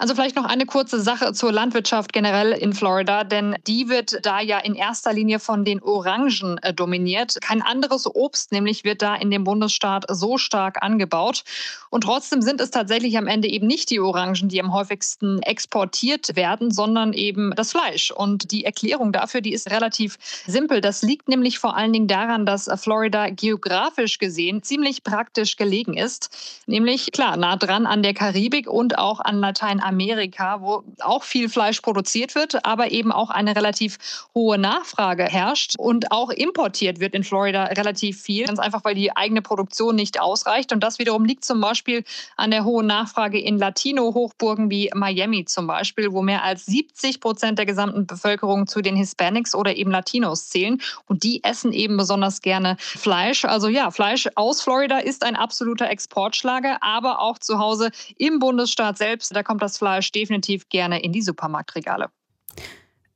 Also 0.00 0.14
vielleicht 0.14 0.36
noch 0.36 0.46
eine 0.46 0.64
kurze 0.64 0.98
Sache 0.98 1.34
zur 1.34 1.52
Landwirtschaft 1.52 2.14
generell 2.14 2.52
in 2.52 2.72
Florida, 2.72 3.22
denn 3.22 3.54
die 3.66 3.90
wird 3.90 4.24
da 4.24 4.40
ja 4.40 4.58
in 4.58 4.74
erster 4.74 5.12
Linie 5.12 5.40
von 5.40 5.62
den 5.62 5.82
Orangen 5.82 6.56
äh, 6.62 6.72
dominiert. 6.72 7.36
Kein 7.42 7.60
anderes 7.60 8.06
Obst 8.06 8.50
nämlich 8.50 8.82
wird 8.82 9.02
da 9.02 9.14
in 9.14 9.30
dem 9.30 9.44
Bundesstaat 9.44 10.06
so 10.08 10.38
stark 10.38 10.82
angebaut. 10.82 11.44
Und 11.90 12.04
trotzdem 12.04 12.40
sind 12.40 12.62
es 12.62 12.70
tatsächlich 12.70 13.18
am 13.18 13.26
Ende 13.26 13.48
eben 13.48 13.66
nicht 13.66 13.90
die 13.90 14.00
Orangen, 14.00 14.48
die 14.48 14.62
am 14.62 14.72
häufigsten 14.72 15.42
exportiert 15.42 16.34
werden, 16.34 16.70
sondern 16.70 17.12
eben 17.12 17.52
das 17.54 17.72
Fleisch. 17.72 18.10
Und 18.10 18.52
die 18.52 18.64
Erklärung 18.64 19.12
dafür, 19.12 19.42
die 19.42 19.52
ist 19.52 19.70
relativ 19.70 20.16
simpel. 20.46 20.80
Das 20.80 21.02
liegt 21.02 21.28
nämlich 21.28 21.58
vor 21.58 21.76
allen 21.76 21.92
Dingen 21.92 22.08
daran, 22.08 22.46
dass 22.46 22.70
Florida 22.76 23.28
geografisch 23.28 24.16
gesehen 24.16 24.62
ziemlich 24.62 25.04
praktisch 25.04 25.56
gelegen 25.56 25.92
ist. 25.92 26.62
Nämlich 26.66 27.12
klar, 27.12 27.36
nah 27.36 27.56
dran 27.56 27.84
an 27.84 28.02
der 28.02 28.14
Karibik 28.14 28.66
und 28.66 28.96
auch 28.96 29.20
an 29.20 29.40
Lateinamerika. 29.40 29.89
Amerika, 29.90 30.60
wo 30.60 30.84
auch 31.00 31.24
viel 31.24 31.48
Fleisch 31.48 31.80
produziert 31.80 32.36
wird, 32.36 32.64
aber 32.64 32.92
eben 32.92 33.10
auch 33.10 33.30
eine 33.30 33.56
relativ 33.56 33.98
hohe 34.34 34.56
Nachfrage 34.56 35.24
herrscht 35.24 35.74
und 35.78 36.12
auch 36.12 36.30
importiert 36.30 37.00
wird 37.00 37.14
in 37.14 37.24
Florida 37.24 37.64
relativ 37.64 38.22
viel. 38.22 38.46
Ganz 38.46 38.60
einfach, 38.60 38.84
weil 38.84 38.94
die 38.94 39.16
eigene 39.16 39.42
Produktion 39.42 39.96
nicht 39.96 40.20
ausreicht. 40.20 40.72
Und 40.72 40.80
das 40.84 40.98
wiederum 41.00 41.24
liegt 41.24 41.44
zum 41.44 41.60
Beispiel 41.60 42.04
an 42.36 42.52
der 42.52 42.64
hohen 42.64 42.86
Nachfrage 42.86 43.40
in 43.40 43.58
Latino-Hochburgen 43.58 44.70
wie 44.70 44.90
Miami 44.94 45.44
zum 45.44 45.66
Beispiel, 45.66 46.12
wo 46.12 46.22
mehr 46.22 46.44
als 46.44 46.66
70 46.66 47.20
Prozent 47.20 47.58
der 47.58 47.66
gesamten 47.66 48.06
Bevölkerung 48.06 48.68
zu 48.68 48.80
den 48.80 48.94
Hispanics 48.94 49.54
oder 49.54 49.74
eben 49.74 49.90
Latinos 49.90 50.48
zählen. 50.48 50.80
Und 51.06 51.24
die 51.24 51.42
essen 51.42 51.72
eben 51.72 51.96
besonders 51.96 52.42
gerne 52.42 52.76
Fleisch. 52.78 53.44
Also 53.44 53.66
ja, 53.66 53.90
Fleisch 53.90 54.28
aus 54.36 54.62
Florida 54.62 54.98
ist 54.98 55.24
ein 55.24 55.34
absoluter 55.34 55.90
Exportschlager, 55.90 56.78
aber 56.80 57.20
auch 57.20 57.38
zu 57.38 57.58
Hause 57.58 57.90
im 58.16 58.38
Bundesstaat 58.38 58.98
selbst, 58.98 59.34
da 59.34 59.42
kommt 59.42 59.62
das 59.62 59.78
Fleisch 59.80 60.12
definitiv 60.12 60.68
gerne 60.68 61.02
in 61.02 61.12
die 61.12 61.22
Supermarktregale. 61.22 62.10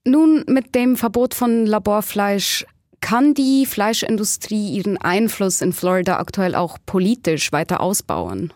Nun, 0.06 0.44
mit 0.46 0.74
dem 0.74 0.96
Verbot 0.96 1.34
von 1.34 1.66
Laborfleisch 1.66 2.66
kann 3.00 3.34
die 3.34 3.66
Fleischindustrie 3.66 4.70
ihren 4.70 4.96
Einfluss 4.96 5.60
in 5.60 5.74
Florida 5.74 6.18
aktuell 6.18 6.54
auch 6.54 6.78
politisch 6.86 7.52
weiter 7.52 7.80
ausbauen? 7.80 8.52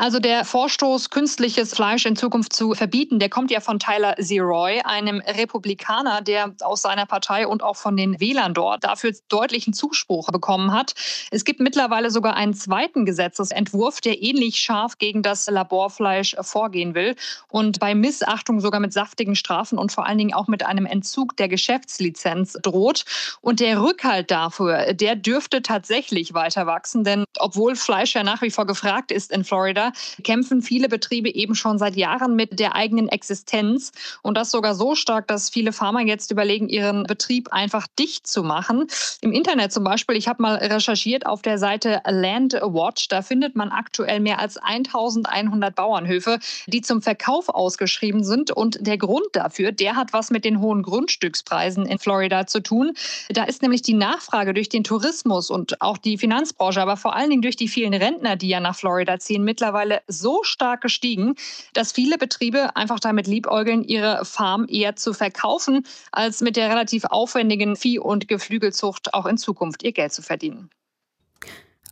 Also 0.00 0.20
der 0.20 0.44
Vorstoß, 0.44 1.10
künstliches 1.10 1.74
Fleisch 1.74 2.06
in 2.06 2.14
Zukunft 2.14 2.52
zu 2.52 2.72
verbieten, 2.74 3.18
der 3.18 3.28
kommt 3.28 3.50
ja 3.50 3.58
von 3.58 3.80
Tyler 3.80 4.14
Zeroy, 4.14 4.80
einem 4.84 5.20
Republikaner, 5.20 6.22
der 6.22 6.54
aus 6.60 6.82
seiner 6.82 7.04
Partei 7.04 7.48
und 7.48 7.64
auch 7.64 7.74
von 7.74 7.96
den 7.96 8.20
Wählern 8.20 8.54
dort 8.54 8.84
dafür 8.84 9.10
deutlichen 9.28 9.72
Zuspruch 9.72 10.30
bekommen 10.30 10.72
hat. 10.72 10.94
Es 11.32 11.44
gibt 11.44 11.58
mittlerweile 11.58 12.12
sogar 12.12 12.36
einen 12.36 12.54
zweiten 12.54 13.06
Gesetzesentwurf, 13.06 14.00
der 14.00 14.22
ähnlich 14.22 14.60
scharf 14.60 14.98
gegen 14.98 15.24
das 15.24 15.50
Laborfleisch 15.50 16.36
vorgehen 16.42 16.94
will 16.94 17.16
und 17.48 17.80
bei 17.80 17.96
Missachtung 17.96 18.60
sogar 18.60 18.78
mit 18.78 18.92
saftigen 18.92 19.34
Strafen 19.34 19.78
und 19.78 19.90
vor 19.90 20.06
allen 20.06 20.18
Dingen 20.18 20.32
auch 20.32 20.46
mit 20.46 20.64
einem 20.64 20.86
Entzug 20.86 21.36
der 21.38 21.48
Geschäftslizenz 21.48 22.52
droht. 22.62 23.04
Und 23.40 23.58
der 23.58 23.82
Rückhalt 23.82 24.30
dafür, 24.30 24.94
der 24.94 25.16
dürfte 25.16 25.60
tatsächlich 25.60 26.34
weiter 26.34 26.66
wachsen, 26.68 27.02
denn 27.02 27.24
obwohl 27.40 27.74
Fleisch 27.74 28.14
ja 28.14 28.22
nach 28.22 28.42
wie 28.42 28.52
vor 28.52 28.64
gefragt 28.64 29.10
ist 29.10 29.32
in 29.32 29.42
Florida, 29.42 29.87
kämpfen 30.24 30.62
viele 30.62 30.88
Betriebe 30.88 31.34
eben 31.34 31.54
schon 31.54 31.78
seit 31.78 31.96
Jahren 31.96 32.36
mit 32.36 32.58
der 32.58 32.74
eigenen 32.74 33.08
Existenz. 33.08 33.92
Und 34.22 34.36
das 34.36 34.50
sogar 34.50 34.74
so 34.74 34.94
stark, 34.94 35.28
dass 35.28 35.50
viele 35.50 35.72
Farmer 35.72 36.00
jetzt 36.00 36.30
überlegen, 36.30 36.68
ihren 36.68 37.04
Betrieb 37.04 37.52
einfach 37.52 37.86
dicht 37.98 38.26
zu 38.26 38.42
machen. 38.42 38.86
Im 39.20 39.32
Internet 39.32 39.72
zum 39.72 39.84
Beispiel, 39.84 40.16
ich 40.16 40.28
habe 40.28 40.42
mal 40.42 40.56
recherchiert 40.56 41.26
auf 41.26 41.42
der 41.42 41.58
Seite 41.58 42.00
Landwatch, 42.06 43.08
da 43.08 43.22
findet 43.22 43.56
man 43.56 43.70
aktuell 43.70 44.20
mehr 44.20 44.38
als 44.38 44.56
1100 44.56 45.74
Bauernhöfe, 45.74 46.38
die 46.66 46.80
zum 46.80 47.02
Verkauf 47.02 47.48
ausgeschrieben 47.48 48.24
sind. 48.24 48.50
Und 48.50 48.78
der 48.86 48.98
Grund 48.98 49.26
dafür, 49.32 49.72
der 49.72 49.96
hat 49.96 50.12
was 50.12 50.30
mit 50.30 50.44
den 50.44 50.60
hohen 50.60 50.82
Grundstückspreisen 50.82 51.86
in 51.86 51.98
Florida 51.98 52.46
zu 52.46 52.62
tun. 52.62 52.92
Da 53.30 53.44
ist 53.44 53.62
nämlich 53.62 53.82
die 53.82 53.94
Nachfrage 53.94 54.54
durch 54.54 54.68
den 54.68 54.84
Tourismus 54.84 55.50
und 55.50 55.80
auch 55.80 55.98
die 55.98 56.18
Finanzbranche, 56.18 56.80
aber 56.80 56.96
vor 56.96 57.14
allen 57.14 57.30
Dingen 57.30 57.42
durch 57.42 57.56
die 57.56 57.68
vielen 57.68 57.94
Rentner, 57.94 58.36
die 58.36 58.48
ja 58.48 58.60
nach 58.60 58.76
Florida 58.76 59.18
ziehen, 59.18 59.44
mittlerweile 59.44 59.77
mittlerweile 59.78 60.02
so 60.06 60.42
stark 60.42 60.80
gestiegen, 60.80 61.34
dass 61.72 61.92
viele 61.92 62.18
Betriebe 62.18 62.74
einfach 62.76 63.00
damit 63.00 63.26
liebäugeln, 63.26 63.84
ihre 63.84 64.24
Farm 64.24 64.66
eher 64.68 64.96
zu 64.96 65.12
verkaufen, 65.12 65.84
als 66.12 66.40
mit 66.40 66.56
der 66.56 66.68
relativ 66.68 67.04
aufwendigen 67.04 67.76
Vieh- 67.76 67.98
und 67.98 68.28
Geflügelzucht 68.28 69.14
auch 69.14 69.26
in 69.26 69.38
Zukunft 69.38 69.82
ihr 69.82 69.92
Geld 69.92 70.12
zu 70.12 70.22
verdienen. 70.22 70.70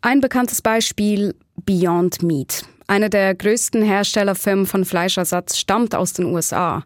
Ein 0.03 0.21
bekanntes 0.21 0.63
Beispiel 0.63 1.35
Beyond 1.65 2.23
Meat. 2.23 2.65
Eine 2.87 3.11
der 3.11 3.35
größten 3.35 3.83
Herstellerfirmen 3.83 4.67
von 4.67 4.85
Fleischersatz 4.85 5.57
stammt 5.57 5.95
aus 5.95 6.13
den 6.13 6.27
USA. 6.27 6.85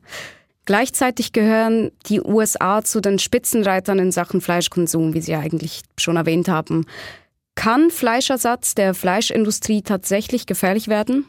Gleichzeitig 0.65 1.33
gehören 1.33 1.91
die 2.07 2.21
USA 2.21 2.83
zu 2.83 3.01
den 3.01 3.19
Spitzenreitern 3.19 3.99
in 3.99 4.13
Sachen 4.13 4.41
Fleischkonsum, 4.41 5.15
wie 5.15 5.21
Sie 5.21 5.35
eigentlich 5.35 5.83
schon 5.99 6.17
erwähnt 6.17 6.49
haben. 6.49 6.87
Kann 7.55 7.91
Fleischersatz 7.91 8.75
der 8.75 8.95
Fleischindustrie 8.95 9.83
tatsächlich 9.83 10.47
gefährlich 10.47 10.89
werden? 10.89 11.27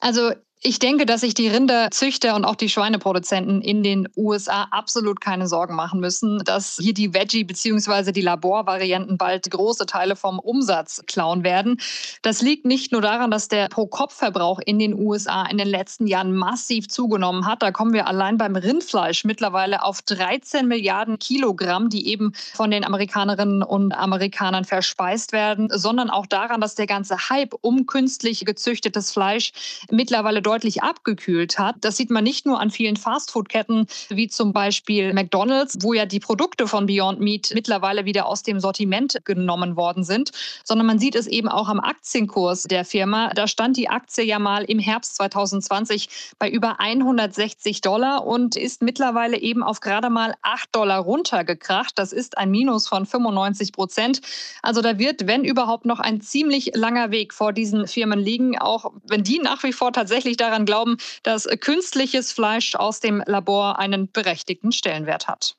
Also 0.00 0.32
ich 0.64 0.78
denke, 0.78 1.06
dass 1.06 1.22
sich 1.22 1.34
die 1.34 1.48
Rinderzüchter 1.48 2.36
und 2.36 2.44
auch 2.44 2.54
die 2.54 2.68
Schweineproduzenten 2.68 3.62
in 3.62 3.82
den 3.82 4.08
USA 4.16 4.68
absolut 4.70 5.20
keine 5.20 5.48
Sorgen 5.48 5.74
machen 5.74 5.98
müssen, 5.98 6.38
dass 6.44 6.78
hier 6.80 6.94
die 6.94 7.12
Veggie- 7.12 7.44
bzw. 7.44 8.12
die 8.12 8.20
Laborvarianten 8.20 9.18
bald 9.18 9.50
große 9.50 9.86
Teile 9.86 10.14
vom 10.14 10.38
Umsatz 10.38 11.02
klauen 11.08 11.42
werden. 11.42 11.80
Das 12.22 12.42
liegt 12.42 12.64
nicht 12.64 12.92
nur 12.92 13.02
daran, 13.02 13.32
dass 13.32 13.48
der 13.48 13.68
Pro-Kopf-Verbrauch 13.70 14.60
in 14.64 14.78
den 14.78 14.94
USA 14.94 15.44
in 15.46 15.58
den 15.58 15.66
letzten 15.66 16.06
Jahren 16.06 16.32
massiv 16.32 16.88
zugenommen 16.88 17.44
hat. 17.44 17.60
Da 17.60 17.72
kommen 17.72 17.92
wir 17.92 18.06
allein 18.06 18.38
beim 18.38 18.54
Rindfleisch 18.54 19.24
mittlerweile 19.24 19.82
auf 19.82 20.02
13 20.02 20.68
Milliarden 20.68 21.18
Kilogramm, 21.18 21.88
die 21.88 22.06
eben 22.06 22.34
von 22.54 22.70
den 22.70 22.84
Amerikanerinnen 22.84 23.64
und 23.64 23.92
Amerikanern 23.92 24.64
verspeist 24.64 25.32
werden, 25.32 25.70
sondern 25.72 26.08
auch 26.08 26.26
daran, 26.26 26.60
dass 26.60 26.76
der 26.76 26.86
ganze 26.86 27.30
Hype 27.30 27.54
um 27.62 27.86
künstlich 27.86 28.44
gezüchtetes 28.44 29.10
Fleisch 29.10 29.52
mittlerweile 29.90 30.40
deutlich 30.52 30.82
abgekühlt 30.82 31.58
hat. 31.58 31.76
Das 31.80 31.96
sieht 31.96 32.10
man 32.10 32.24
nicht 32.24 32.44
nur 32.44 32.60
an 32.60 32.70
vielen 32.70 32.96
Fastfood-Ketten 32.96 33.86
wie 34.10 34.28
zum 34.28 34.52
Beispiel 34.52 35.14
McDonald's, 35.14 35.78
wo 35.80 35.94
ja 35.94 36.04
die 36.04 36.20
Produkte 36.20 36.66
von 36.66 36.84
Beyond 36.84 37.20
Meat 37.20 37.52
mittlerweile 37.54 38.04
wieder 38.04 38.26
aus 38.26 38.42
dem 38.42 38.60
Sortiment 38.60 39.18
genommen 39.24 39.76
worden 39.76 40.04
sind, 40.04 40.30
sondern 40.62 40.86
man 40.86 40.98
sieht 40.98 41.14
es 41.14 41.26
eben 41.26 41.48
auch 41.48 41.70
am 41.70 41.80
Aktienkurs 41.80 42.64
der 42.64 42.84
Firma. 42.84 43.30
Da 43.30 43.48
stand 43.48 43.78
die 43.78 43.88
Aktie 43.88 44.24
ja 44.24 44.38
mal 44.38 44.64
im 44.64 44.78
Herbst 44.78 45.16
2020 45.16 46.34
bei 46.38 46.50
über 46.50 46.80
160 46.80 47.80
Dollar 47.80 48.26
und 48.26 48.54
ist 48.54 48.82
mittlerweile 48.82 49.38
eben 49.38 49.62
auf 49.62 49.80
gerade 49.80 50.10
mal 50.10 50.34
8 50.42 50.68
Dollar 50.76 50.98
runtergekracht. 50.98 51.98
Das 51.98 52.12
ist 52.12 52.36
ein 52.36 52.50
Minus 52.50 52.88
von 52.88 53.06
95 53.06 53.72
Prozent. 53.72 54.20
Also 54.60 54.82
da 54.82 54.98
wird, 54.98 55.26
wenn 55.26 55.44
überhaupt, 55.44 55.86
noch 55.86 55.98
ein 55.98 56.20
ziemlich 56.20 56.72
langer 56.74 57.10
Weg 57.10 57.32
vor 57.32 57.54
diesen 57.54 57.86
Firmen 57.86 58.18
liegen, 58.18 58.58
auch 58.58 58.92
wenn 59.08 59.24
die 59.24 59.38
nach 59.38 59.62
wie 59.62 59.72
vor 59.72 59.94
tatsächlich 59.94 60.36
daran 60.42 60.66
glauben, 60.66 60.96
dass 61.22 61.48
künstliches 61.60 62.32
Fleisch 62.32 62.74
aus 62.74 63.00
dem 63.00 63.22
Labor 63.26 63.78
einen 63.78 64.10
berechtigten 64.10 64.72
Stellenwert 64.72 65.28
hat. 65.28 65.56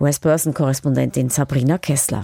US-Börsenkorrespondentin 0.00 1.28
Sabrina 1.28 1.76
Kessler. 1.76 2.22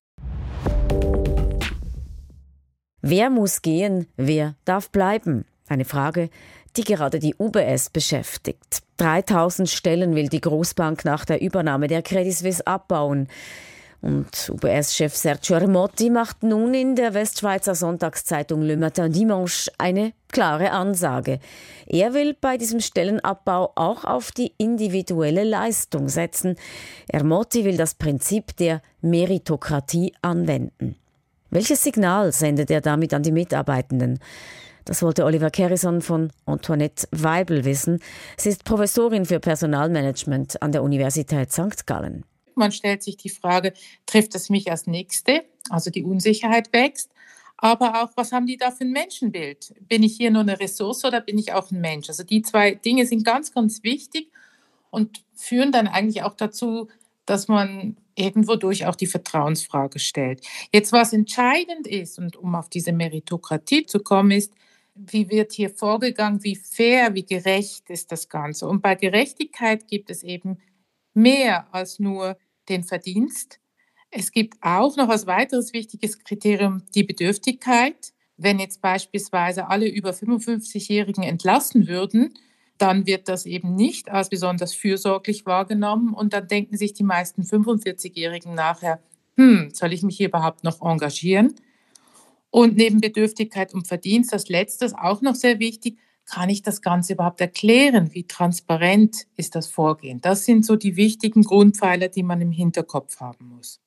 Wer 3.03 3.31
muss 3.31 3.63
gehen, 3.63 4.09
wer 4.17 4.55
darf 4.65 4.91
bleiben? 4.91 5.45
Eine 5.69 5.85
Frage, 5.85 6.31
die 6.77 6.85
gerade 6.85 7.19
die 7.19 7.35
UBS 7.39 7.91
beschäftigt. 7.91 8.83
3000 8.97 9.69
Stellen 9.69 10.15
will 10.15 10.29
die 10.29 10.41
Großbank 10.41 11.05
nach 11.05 11.25
der 11.25 11.41
Übernahme 11.41 11.89
der 11.89 12.03
Credit 12.03 12.35
Suisse 12.35 12.67
abbauen. 12.67 13.29
Und 14.07 14.51
UBS-Chef 14.51 15.17
Sergio 15.17 15.57
Remotti 15.57 16.11
macht 16.11 16.45
nun 16.45 16.75
in 16.75 16.95
der 16.95 17.13
Westschweizer 17.13 17.75
Sonntagszeitung 17.75 18.63
Le 18.63 18.77
Matin 18.77 19.11
Dimanche 19.11 19.69
eine 19.79 20.13
klare 20.29 20.71
Ansage. 20.71 21.41
Er 21.87 22.15
will 22.15 22.37
bei 22.41 22.57
diesem 22.57 22.79
Stellenabbau 22.79 23.73
auch 23.75 24.05
auf 24.05 24.31
die 24.31 24.53
individuelle 24.59 25.43
Leistung 25.43 26.09
setzen. 26.09 26.55
Remotti 27.13 27.65
will 27.65 27.77
das 27.77 27.95
Prinzip 27.95 28.57
der 28.59 28.81
Meritokratie 29.01 30.15
anwenden. 30.23 30.95
Welches 31.51 31.83
Signal 31.83 32.31
sendet 32.31 32.71
er 32.71 32.83
damit 32.83 33.13
an 33.13 33.25
die 33.25 33.33
Mitarbeitenden? 33.33 34.21
Das 34.85 35.03
wollte 35.03 35.25
Oliver 35.25 35.51
Kerrison 35.51 36.01
von 36.01 36.31
Antoinette 36.45 37.09
Weibel 37.11 37.65
wissen. 37.65 37.99
Sie 38.37 38.51
ist 38.51 38.63
Professorin 38.63 39.25
für 39.25 39.41
Personalmanagement 39.41 40.63
an 40.63 40.71
der 40.71 40.85
Universität 40.85 41.51
St. 41.51 41.89
Gallen. 41.89 42.25
Man 42.57 42.73
stellt 42.73 43.03
sich 43.03 43.17
die 43.17 43.29
Frage, 43.29 43.73
trifft 44.07 44.35
es 44.35 44.51
mich 44.51 44.71
als 44.71 44.87
Nächste? 44.87 45.45
Also 45.71 45.91
die 45.91 46.05
Unsicherheit 46.05 46.73
wächst. 46.73 47.11
Aber 47.59 48.03
auch, 48.03 48.11
was 48.17 48.33
haben 48.33 48.47
die 48.47 48.57
da 48.57 48.71
für 48.71 48.85
ein 48.85 48.93
Menschenbild? 48.93 49.75
Bin 49.89 50.03
ich 50.03 50.17
hier 50.17 50.31
nur 50.31 50.43
eine 50.43 50.61
Ressource 50.61 51.05
oder 51.05 51.21
bin 51.21 51.39
ich 51.39 51.53
auch 51.53 51.71
ein 51.71 51.81
Mensch? 51.81 52.09
Also 52.09 52.23
die 52.23 52.43
zwei 52.43 52.75
Dinge 52.75 53.07
sind 53.07 53.25
ganz, 53.25 53.53
ganz 53.53 53.83
wichtig 53.83 54.31
und 54.91 55.25
führen 55.35 55.73
dann 55.73 55.87
eigentlich 55.87 56.23
auch 56.23 56.35
dazu, 56.35 56.89
dass 57.25 57.49
man 57.49 57.97
irgendwo 58.15 58.57
durch 58.57 58.87
auch 58.87 58.95
die 58.95 59.07
Vertrauensfrage 59.07 59.99
stellt. 59.99 60.47
Jetzt, 60.73 60.93
was 60.93 61.13
entscheidend 61.13 61.87
ist, 61.87 62.19
und 62.19 62.37
um 62.37 62.55
auf 62.55 62.69
diese 62.69 62.93
Meritokratie 62.93 63.85
zu 63.87 64.01
kommen, 64.01 64.31
ist, 64.31 64.53
wie 64.95 65.29
wird 65.29 65.53
hier 65.53 65.71
vorgegangen, 65.71 66.43
wie 66.43 66.57
fair, 66.57 67.15
wie 67.15 67.27
gerecht 67.27 67.91
ist 67.91 68.13
das 68.13 68.29
Ganze. 68.29 68.67
Und 68.67 68.81
bei 68.81 68.95
Gerechtigkeit 68.95 69.89
gibt 69.89 70.11
es 70.11 70.23
eben 70.23 70.59
mehr 71.13 71.73
als 71.75 71.99
nur 71.99 72.39
den 72.69 72.85
Verdienst. 72.85 73.61
Es 74.11 74.33
gibt 74.33 74.57
auch 74.61 74.97
noch 74.97 75.09
als 75.09 75.27
weiteres 75.27 75.73
wichtiges 75.73 76.19
Kriterium 76.19 76.83
die 76.95 77.05
Bedürftigkeit. 77.05 78.13
Wenn 78.37 78.59
jetzt 78.59 78.81
beispielsweise 78.81 79.69
alle 79.69 79.89
über 79.89 80.11
55-Jährigen 80.11 81.23
entlassen 81.23 81.89
würden, 81.89 82.35
dann 82.79 83.07
wird 83.07 83.29
das 83.29 83.47
eben 83.47 83.75
nicht 83.75 84.11
als 84.11 84.29
besonders 84.29 84.75
fürsorglich 84.75 85.47
wahrgenommen 85.47 86.13
und 86.13 86.33
dann 86.33 86.47
denken 86.47 86.77
sich 86.77 86.93
die 86.93 87.05
meisten 87.05 87.43
45-Jährigen 87.43 88.55
nachher, 88.55 89.01
hm, 89.37 89.71
soll 89.73 89.93
ich 89.93 90.03
mich 90.03 90.17
hier 90.17 90.29
überhaupt 90.29 90.65
noch 90.65 90.83
engagieren? 90.83 91.55
Und 92.51 92.77
neben 92.77 93.01
Bedürftigkeit 93.01 93.75
und 93.75 93.87
Verdienst, 93.87 94.33
das 94.33 94.49
letzte 94.49 94.87
auch 94.99 95.21
noch 95.21 95.35
sehr 95.35 95.59
wichtig, 95.59 95.99
kann 96.27 96.51
ich 96.51 96.63
das 96.63 96.83
Ganze 96.83 97.15
überhaupt 97.15 97.41
erklären? 97.41 98.13
Wie 98.13 98.25
transparent 98.25 99.27
ist 99.37 99.55
das 99.55 99.69
Vorgehen? 99.69 100.21
Das 100.21 100.45
sind 100.45 100.67
so 100.67 100.77
die 100.77 100.97
wichtigen 100.97 101.43
Grundpfeiler, 101.43 102.09
die 102.09 102.23
man 102.23 102.41
im 102.41 102.51
Hinterkopf 102.51 103.21
haben 103.21 103.49
muss. 103.49 103.81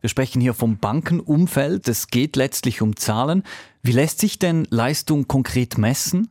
Wir 0.00 0.10
sprechen 0.10 0.40
hier 0.40 0.54
vom 0.54 0.78
Bankenumfeld. 0.78 1.88
Es 1.88 2.08
geht 2.08 2.36
letztlich 2.36 2.82
um 2.82 2.94
Zahlen. 2.96 3.42
Wie 3.82 3.92
lässt 3.92 4.20
sich 4.20 4.38
denn 4.38 4.66
Leistung 4.70 5.26
konkret 5.26 5.76
messen? 5.76 6.30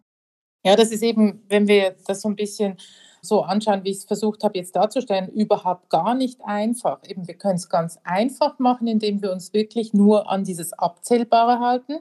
Ja, 0.63 0.75
das 0.75 0.91
ist 0.91 1.03
eben, 1.03 1.43
wenn 1.49 1.67
wir 1.67 1.95
das 2.05 2.21
so 2.21 2.29
ein 2.29 2.35
bisschen 2.35 2.77
so 3.21 3.41
anschauen, 3.41 3.83
wie 3.83 3.89
ich 3.89 3.97
es 3.97 4.05
versucht 4.05 4.43
habe 4.43 4.57
jetzt 4.57 4.75
darzustellen, 4.75 5.27
überhaupt 5.29 5.89
gar 5.89 6.15
nicht 6.15 6.41
einfach. 6.45 6.99
Eben, 7.07 7.27
wir 7.27 7.35
können 7.35 7.55
es 7.55 7.67
ganz 7.67 7.99
einfach 8.03 8.59
machen, 8.59 8.87
indem 8.87 9.21
wir 9.21 9.31
uns 9.31 9.53
wirklich 9.53 9.93
nur 9.93 10.29
an 10.29 10.43
dieses 10.43 10.73
Abzählbare 10.73 11.59
halten. 11.59 11.99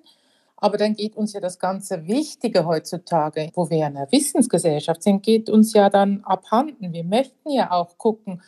Aber 0.57 0.79
dann 0.79 0.95
geht 0.95 1.17
uns 1.17 1.33
ja 1.33 1.41
das 1.41 1.59
ganze 1.59 2.07
Wichtige 2.07 2.65
heutzutage, 2.65 3.51
wo 3.55 3.69
wir 3.69 3.79
in 3.79 3.97
einer 3.97 4.11
Wissensgesellschaft 4.11 5.03
sind, 5.03 5.23
geht 5.23 5.51
uns 5.51 5.75
ja 5.75 5.91
dann 5.91 6.25
abhanden. 6.25 6.93
Wir 6.93 7.05
möchten 7.05 7.51
ja 7.51 7.71
auch 7.71 7.99
gucken, 7.99 8.43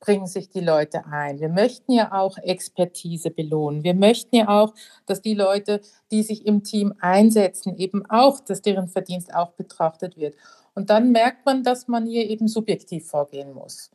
bringen 0.00 0.26
sich 0.26 0.48
die 0.48 0.60
Leute 0.60 1.04
ein. 1.06 1.40
Wir 1.40 1.50
möchten 1.50 1.92
ja 1.92 2.12
auch 2.12 2.38
Expertise 2.38 3.30
belohnen. 3.30 3.84
Wir 3.84 3.94
möchten 3.94 4.34
ja 4.34 4.48
auch, 4.48 4.74
dass 5.04 5.20
die 5.20 5.34
Leute, 5.34 5.82
die 6.10 6.22
sich 6.22 6.46
im 6.46 6.64
Team 6.64 6.94
einsetzen, 7.00 7.76
eben 7.76 8.06
auch, 8.06 8.40
dass 8.40 8.62
deren 8.62 8.88
Verdienst 8.88 9.34
auch 9.34 9.50
betrachtet 9.52 10.16
wird. 10.16 10.34
Und 10.74 10.88
dann 10.88 11.12
merkt 11.12 11.44
man, 11.44 11.62
dass 11.62 11.86
man 11.86 12.06
hier 12.06 12.28
eben 12.28 12.48
subjektiv 12.48 13.06
vorgehen 13.06 13.52
muss. 13.52 13.90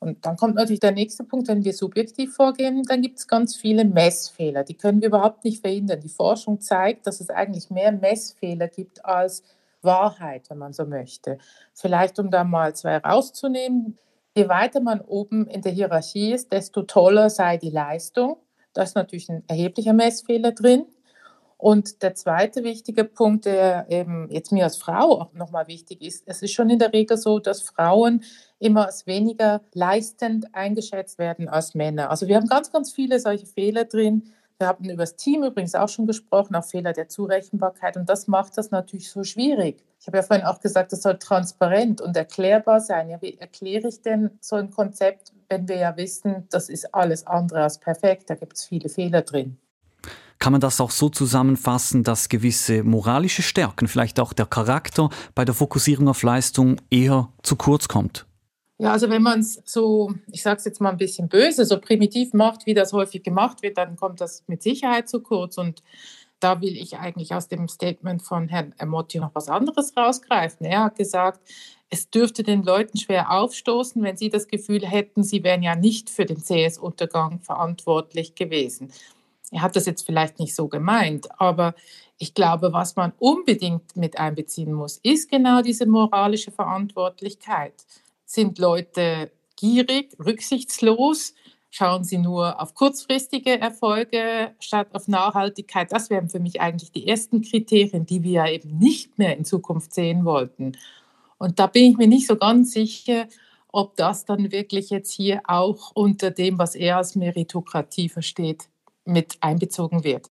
Und 0.00 0.24
dann 0.24 0.36
kommt 0.36 0.54
natürlich 0.54 0.80
der 0.80 0.92
nächste 0.92 1.24
Punkt, 1.24 1.46
wenn 1.48 1.62
wir 1.62 1.74
subjektiv 1.74 2.34
vorgehen, 2.34 2.82
dann 2.84 3.02
gibt 3.02 3.18
es 3.18 3.28
ganz 3.28 3.54
viele 3.54 3.84
Messfehler. 3.84 4.64
Die 4.64 4.74
können 4.74 5.02
wir 5.02 5.08
überhaupt 5.08 5.44
nicht 5.44 5.60
verhindern. 5.60 6.00
Die 6.00 6.08
Forschung 6.08 6.58
zeigt, 6.60 7.06
dass 7.06 7.20
es 7.20 7.28
eigentlich 7.28 7.68
mehr 7.68 7.92
Messfehler 7.92 8.68
gibt 8.68 9.04
als 9.04 9.42
Wahrheit, 9.82 10.48
wenn 10.48 10.56
man 10.56 10.72
so 10.72 10.86
möchte. 10.86 11.36
Vielleicht, 11.74 12.18
um 12.18 12.30
da 12.30 12.44
mal 12.44 12.74
zwei 12.74 12.96
rauszunehmen. 12.96 13.98
Je 14.34 14.48
weiter 14.48 14.80
man 14.80 15.02
oben 15.02 15.46
in 15.48 15.60
der 15.60 15.72
Hierarchie 15.72 16.32
ist, 16.32 16.50
desto 16.50 16.82
toller 16.82 17.28
sei 17.28 17.58
die 17.58 17.70
Leistung. 17.70 18.36
Da 18.72 18.82
ist 18.82 18.96
natürlich 18.96 19.28
ein 19.28 19.44
erheblicher 19.48 19.92
Messfehler 19.92 20.52
drin. 20.52 20.86
Und 21.58 22.02
der 22.02 22.14
zweite 22.14 22.64
wichtige 22.64 23.04
Punkt, 23.04 23.44
der 23.44 23.84
eben 23.90 24.30
jetzt 24.30 24.50
mir 24.50 24.64
als 24.64 24.78
Frau 24.78 25.20
auch 25.20 25.32
nochmal 25.34 25.66
wichtig 25.68 26.00
ist, 26.00 26.22
es 26.26 26.40
ist 26.40 26.52
schon 26.52 26.70
in 26.70 26.78
der 26.78 26.94
Regel 26.94 27.18
so, 27.18 27.38
dass 27.38 27.60
Frauen 27.60 28.24
immer 28.60 28.86
als 28.86 29.06
weniger 29.06 29.62
leistend 29.74 30.54
eingeschätzt 30.54 31.18
werden 31.18 31.48
als 31.48 31.74
Männer. 31.74 32.10
Also 32.10 32.28
wir 32.28 32.36
haben 32.36 32.46
ganz, 32.46 32.70
ganz 32.70 32.92
viele 32.92 33.18
solche 33.18 33.46
Fehler 33.46 33.86
drin. 33.86 34.30
Wir 34.58 34.68
haben 34.68 34.84
über 34.84 35.02
das 35.02 35.16
Team 35.16 35.42
übrigens 35.42 35.74
auch 35.74 35.88
schon 35.88 36.06
gesprochen, 36.06 36.54
auch 36.54 36.64
Fehler 36.64 36.92
der 36.92 37.08
Zurechenbarkeit. 37.08 37.96
Und 37.96 38.08
das 38.08 38.28
macht 38.28 38.58
das 38.58 38.70
natürlich 38.70 39.10
so 39.10 39.24
schwierig. 39.24 39.82
Ich 39.98 40.06
habe 40.06 40.18
ja 40.18 40.22
vorhin 40.22 40.44
auch 40.44 40.60
gesagt, 40.60 40.92
das 40.92 41.02
soll 41.02 41.18
transparent 41.18 42.02
und 42.02 42.14
erklärbar 42.16 42.80
sein. 42.80 43.08
Ja, 43.08 43.20
wie 43.22 43.38
erkläre 43.38 43.88
ich 43.88 44.02
denn 44.02 44.30
so 44.40 44.56
ein 44.56 44.70
Konzept, 44.70 45.32
wenn 45.48 45.66
wir 45.66 45.76
ja 45.76 45.96
wissen, 45.96 46.46
das 46.50 46.68
ist 46.68 46.94
alles 46.94 47.26
andere 47.26 47.62
als 47.62 47.78
perfekt? 47.78 48.28
Da 48.28 48.34
gibt 48.34 48.56
es 48.56 48.66
viele 48.66 48.90
Fehler 48.90 49.22
drin. 49.22 49.56
Kann 50.38 50.52
man 50.52 50.60
das 50.60 50.80
auch 50.80 50.90
so 50.90 51.10
zusammenfassen, 51.10 52.02
dass 52.02 52.30
gewisse 52.30 52.82
moralische 52.82 53.42
Stärken, 53.42 53.88
vielleicht 53.88 54.20
auch 54.20 54.32
der 54.32 54.46
Charakter 54.46 55.10
bei 55.34 55.44
der 55.44 55.54
Fokussierung 55.54 56.08
auf 56.08 56.22
Leistung 56.22 56.76
eher 56.90 57.28
zu 57.42 57.56
kurz 57.56 57.88
kommt? 57.88 58.26
Ja, 58.80 58.92
also 58.92 59.10
wenn 59.10 59.20
man 59.20 59.40
es 59.40 59.60
so, 59.66 60.14
ich 60.32 60.42
sage 60.42 60.56
es 60.56 60.64
jetzt 60.64 60.80
mal 60.80 60.88
ein 60.88 60.96
bisschen 60.96 61.28
böse, 61.28 61.66
so 61.66 61.78
primitiv 61.78 62.32
macht, 62.32 62.64
wie 62.64 62.72
das 62.72 62.94
häufig 62.94 63.22
gemacht 63.22 63.62
wird, 63.62 63.76
dann 63.76 63.94
kommt 63.96 64.22
das 64.22 64.42
mit 64.46 64.62
Sicherheit 64.62 65.06
zu 65.06 65.20
kurz. 65.20 65.58
Und 65.58 65.82
da 66.40 66.62
will 66.62 66.74
ich 66.74 66.96
eigentlich 66.96 67.34
aus 67.34 67.46
dem 67.46 67.68
Statement 67.68 68.22
von 68.22 68.48
Herrn 68.48 68.74
Emotti 68.78 69.20
noch 69.20 69.34
was 69.34 69.50
anderes 69.50 69.94
rausgreifen. 69.94 70.64
Er 70.64 70.84
hat 70.84 70.96
gesagt, 70.96 71.40
es 71.90 72.08
dürfte 72.08 72.42
den 72.42 72.62
Leuten 72.62 72.96
schwer 72.96 73.30
aufstoßen, 73.30 74.02
wenn 74.02 74.16
sie 74.16 74.30
das 74.30 74.48
Gefühl 74.48 74.86
hätten, 74.86 75.24
sie 75.24 75.44
wären 75.44 75.62
ja 75.62 75.76
nicht 75.76 76.08
für 76.08 76.24
den 76.24 76.42
CS-Untergang 76.42 77.40
verantwortlich 77.40 78.34
gewesen. 78.34 78.90
Er 79.50 79.60
hat 79.60 79.76
das 79.76 79.84
jetzt 79.84 80.06
vielleicht 80.06 80.38
nicht 80.38 80.54
so 80.54 80.68
gemeint, 80.68 81.28
aber 81.38 81.74
ich 82.16 82.32
glaube, 82.32 82.72
was 82.72 82.96
man 82.96 83.12
unbedingt 83.18 83.94
mit 83.94 84.18
einbeziehen 84.18 84.72
muss, 84.72 85.00
ist 85.02 85.30
genau 85.30 85.60
diese 85.60 85.84
moralische 85.84 86.50
Verantwortlichkeit. 86.50 87.74
Sind 88.32 88.60
Leute 88.60 89.32
gierig, 89.56 90.16
rücksichtslos? 90.24 91.34
Schauen 91.68 92.04
sie 92.04 92.16
nur 92.16 92.62
auf 92.62 92.74
kurzfristige 92.74 93.60
Erfolge 93.60 94.52
statt 94.60 94.86
auf 94.92 95.08
Nachhaltigkeit? 95.08 95.90
Das 95.90 96.10
wären 96.10 96.28
für 96.28 96.38
mich 96.38 96.60
eigentlich 96.60 96.92
die 96.92 97.08
ersten 97.08 97.42
Kriterien, 97.42 98.06
die 98.06 98.22
wir 98.22 98.30
ja 98.30 98.48
eben 98.48 98.78
nicht 98.78 99.18
mehr 99.18 99.36
in 99.36 99.44
Zukunft 99.44 99.92
sehen 99.92 100.24
wollten. 100.24 100.78
Und 101.38 101.58
da 101.58 101.66
bin 101.66 101.90
ich 101.90 101.96
mir 101.96 102.06
nicht 102.06 102.28
so 102.28 102.36
ganz 102.36 102.70
sicher, 102.70 103.26
ob 103.72 103.96
das 103.96 104.26
dann 104.26 104.52
wirklich 104.52 104.90
jetzt 104.90 105.10
hier 105.10 105.40
auch 105.42 105.90
unter 105.94 106.30
dem, 106.30 106.56
was 106.56 106.76
er 106.76 106.98
als 106.98 107.16
Meritokratie 107.16 108.08
versteht, 108.08 108.68
mit 109.04 109.38
einbezogen 109.40 110.04
wird. 110.04 110.30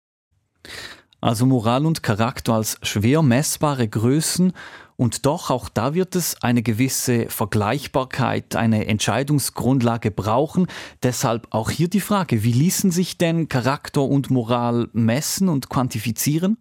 Also 1.22 1.46
Moral 1.46 1.86
und 1.86 2.02
Charakter 2.02 2.52
als 2.52 2.78
schwer 2.82 3.22
messbare 3.22 3.88
Größen 3.88 4.52
und 4.96 5.26
doch 5.26 5.50
auch 5.50 5.68
da 5.68 5.94
wird 5.94 6.16
es 6.16 6.42
eine 6.42 6.62
gewisse 6.62 7.28
Vergleichbarkeit, 7.28 8.56
eine 8.56 8.86
Entscheidungsgrundlage 8.86 10.10
brauchen. 10.10 10.66
Deshalb 11.02 11.48
auch 11.50 11.70
hier 11.70 11.88
die 11.88 12.00
Frage, 12.00 12.42
wie 12.42 12.52
ließen 12.52 12.90
sich 12.90 13.18
denn 13.18 13.48
Charakter 13.48 14.02
und 14.02 14.30
Moral 14.30 14.88
messen 14.92 15.48
und 15.48 15.68
quantifizieren? 15.68 16.56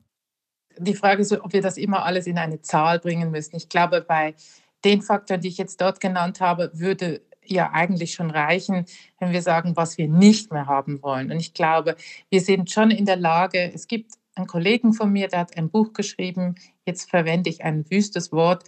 Die 0.77 0.95
Frage 0.95 1.21
ist, 1.21 1.31
ob 1.31 1.53
wir 1.53 1.61
das 1.61 1.77
immer 1.77 2.03
alles 2.03 2.27
in 2.27 2.37
eine 2.37 2.61
Zahl 2.61 2.99
bringen 2.99 3.31
müssen. 3.31 3.55
Ich 3.55 3.69
glaube, 3.69 4.01
bei 4.01 4.35
den 4.83 5.01
Faktoren, 5.01 5.39
die 5.39 5.47
ich 5.47 5.57
jetzt 5.57 5.79
dort 5.79 6.01
genannt 6.01 6.41
habe, 6.41 6.71
würde 6.73 7.21
ja 7.45 7.71
eigentlich 7.71 8.13
schon 8.13 8.31
reichen, 8.31 8.85
wenn 9.19 9.31
wir 9.31 9.41
sagen, 9.41 9.77
was 9.77 9.97
wir 9.97 10.09
nicht 10.09 10.51
mehr 10.51 10.65
haben 10.65 11.01
wollen. 11.01 11.31
Und 11.31 11.39
ich 11.39 11.53
glaube, 11.53 11.95
wir 12.29 12.41
sind 12.41 12.69
schon 12.71 12.91
in 12.91 13.05
der 13.05 13.15
Lage, 13.15 13.71
es 13.73 13.87
gibt 13.87 14.13
einen 14.35 14.47
Kollegen 14.47 14.93
von 14.93 15.11
mir, 15.11 15.27
der 15.27 15.39
hat 15.39 15.57
ein 15.57 15.69
Buch 15.69 15.93
geschrieben, 15.93 16.55
jetzt 16.85 17.09
verwende 17.09 17.49
ich 17.49 17.63
ein 17.63 17.89
wüstes 17.89 18.31
Wort, 18.31 18.63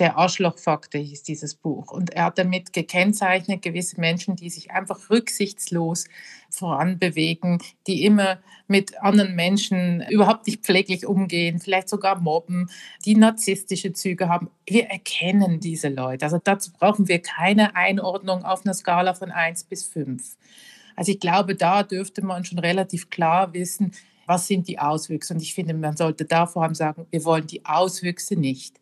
der 0.00 0.16
Arschlochfaktor 0.16 1.00
hieß 1.00 1.22
dieses 1.24 1.54
Buch. 1.54 1.92
Und 1.92 2.10
er 2.10 2.24
hat 2.24 2.38
damit 2.38 2.72
gekennzeichnet 2.72 3.60
gewisse 3.60 4.00
Menschen, 4.00 4.34
die 4.34 4.48
sich 4.48 4.70
einfach 4.70 5.10
rücksichtslos 5.10 6.06
voranbewegen, 6.48 7.58
die 7.86 8.04
immer 8.04 8.40
mit 8.66 9.00
anderen 9.02 9.34
Menschen 9.36 10.02
überhaupt 10.08 10.46
nicht 10.46 10.62
pfleglich 10.64 11.06
umgehen, 11.06 11.58
vielleicht 11.58 11.90
sogar 11.90 12.18
mobben, 12.18 12.70
die 13.04 13.14
narzisstische 13.14 13.92
Züge 13.92 14.28
haben. 14.28 14.50
Wir 14.66 14.86
erkennen 14.86 15.60
diese 15.60 15.88
Leute. 15.88 16.24
Also 16.24 16.38
dazu 16.42 16.72
brauchen 16.72 17.06
wir 17.08 17.20
keine 17.20 17.76
Einordnung 17.76 18.44
auf 18.44 18.64
einer 18.64 18.74
Skala 18.74 19.12
von 19.12 19.30
1 19.30 19.64
bis 19.64 19.86
5. 19.86 20.36
Also 20.96 21.12
ich 21.12 21.20
glaube, 21.20 21.54
da 21.54 21.82
dürfte 21.82 22.24
man 22.24 22.44
schon 22.44 22.58
relativ 22.58 23.10
klar 23.10 23.52
wissen, 23.52 23.92
was 24.30 24.46
sind 24.46 24.68
die 24.68 24.78
Auswüchse. 24.78 25.34
Und 25.34 25.42
ich 25.42 25.54
finde, 25.54 25.74
man 25.74 25.96
sollte 25.96 26.24
da 26.24 26.46
vor 26.46 26.62
allem 26.62 26.76
sagen, 26.76 27.04
wir 27.10 27.24
wollen 27.24 27.48
die 27.48 27.64
Auswüchse 27.64 28.36
nicht. 28.36 28.80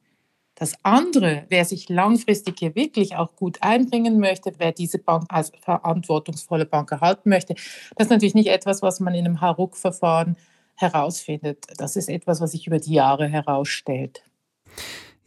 Das 0.55 0.75
andere, 0.83 1.47
wer 1.49 1.65
sich 1.65 1.89
langfristig 1.89 2.59
hier 2.59 2.75
wirklich 2.75 3.17
auch 3.17 3.35
gut 3.35 3.57
einbringen 3.63 4.19
möchte, 4.21 4.53
wer 4.59 4.73
diese 4.73 4.99
Bank 4.99 5.25
als 5.31 5.51
verantwortungsvolle 5.63 6.67
Bank 6.67 6.93
erhalten 6.93 7.31
möchte, 7.31 7.55
das 7.55 8.07
ist 8.07 8.11
natürlich 8.11 8.35
nicht 8.35 8.49
etwas, 8.49 8.83
was 8.83 9.01
man 9.01 9.15
in 9.15 9.25
einem 9.25 9.41
Haruk-Verfahren 9.41 10.37
herausfindet. 10.75 11.65
Das 11.79 11.97
ist 11.97 12.11
etwas, 12.11 12.43
was 12.43 12.51
sich 12.51 12.67
über 12.67 12.79
die 12.79 12.93
Jahre 12.93 13.27
herausstellt. 13.27 14.23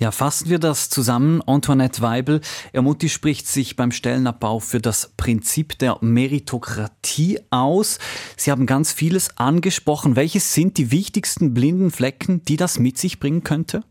Ja, 0.01 0.09
fassen 0.09 0.49
wir 0.49 0.57
das 0.57 0.89
zusammen. 0.89 1.43
Antoinette 1.45 2.01
Weibel, 2.01 2.41
Ermutti 2.73 3.07
spricht 3.07 3.45
sich 3.45 3.75
beim 3.75 3.91
Stellenabbau 3.91 4.59
für 4.59 4.81
das 4.81 5.13
Prinzip 5.15 5.77
der 5.77 5.99
Meritokratie 6.01 7.39
aus. 7.51 7.99
Sie 8.35 8.49
haben 8.49 8.65
ganz 8.65 8.91
vieles 8.91 9.37
angesprochen. 9.37 10.15
Welches 10.15 10.55
sind 10.55 10.79
die 10.79 10.89
wichtigsten 10.89 11.53
blinden 11.53 11.91
Flecken, 11.91 12.43
die 12.45 12.57
das 12.57 12.79
mit 12.79 12.97
sich 12.97 13.19
bringen 13.19 13.43
könnte? 13.43 13.83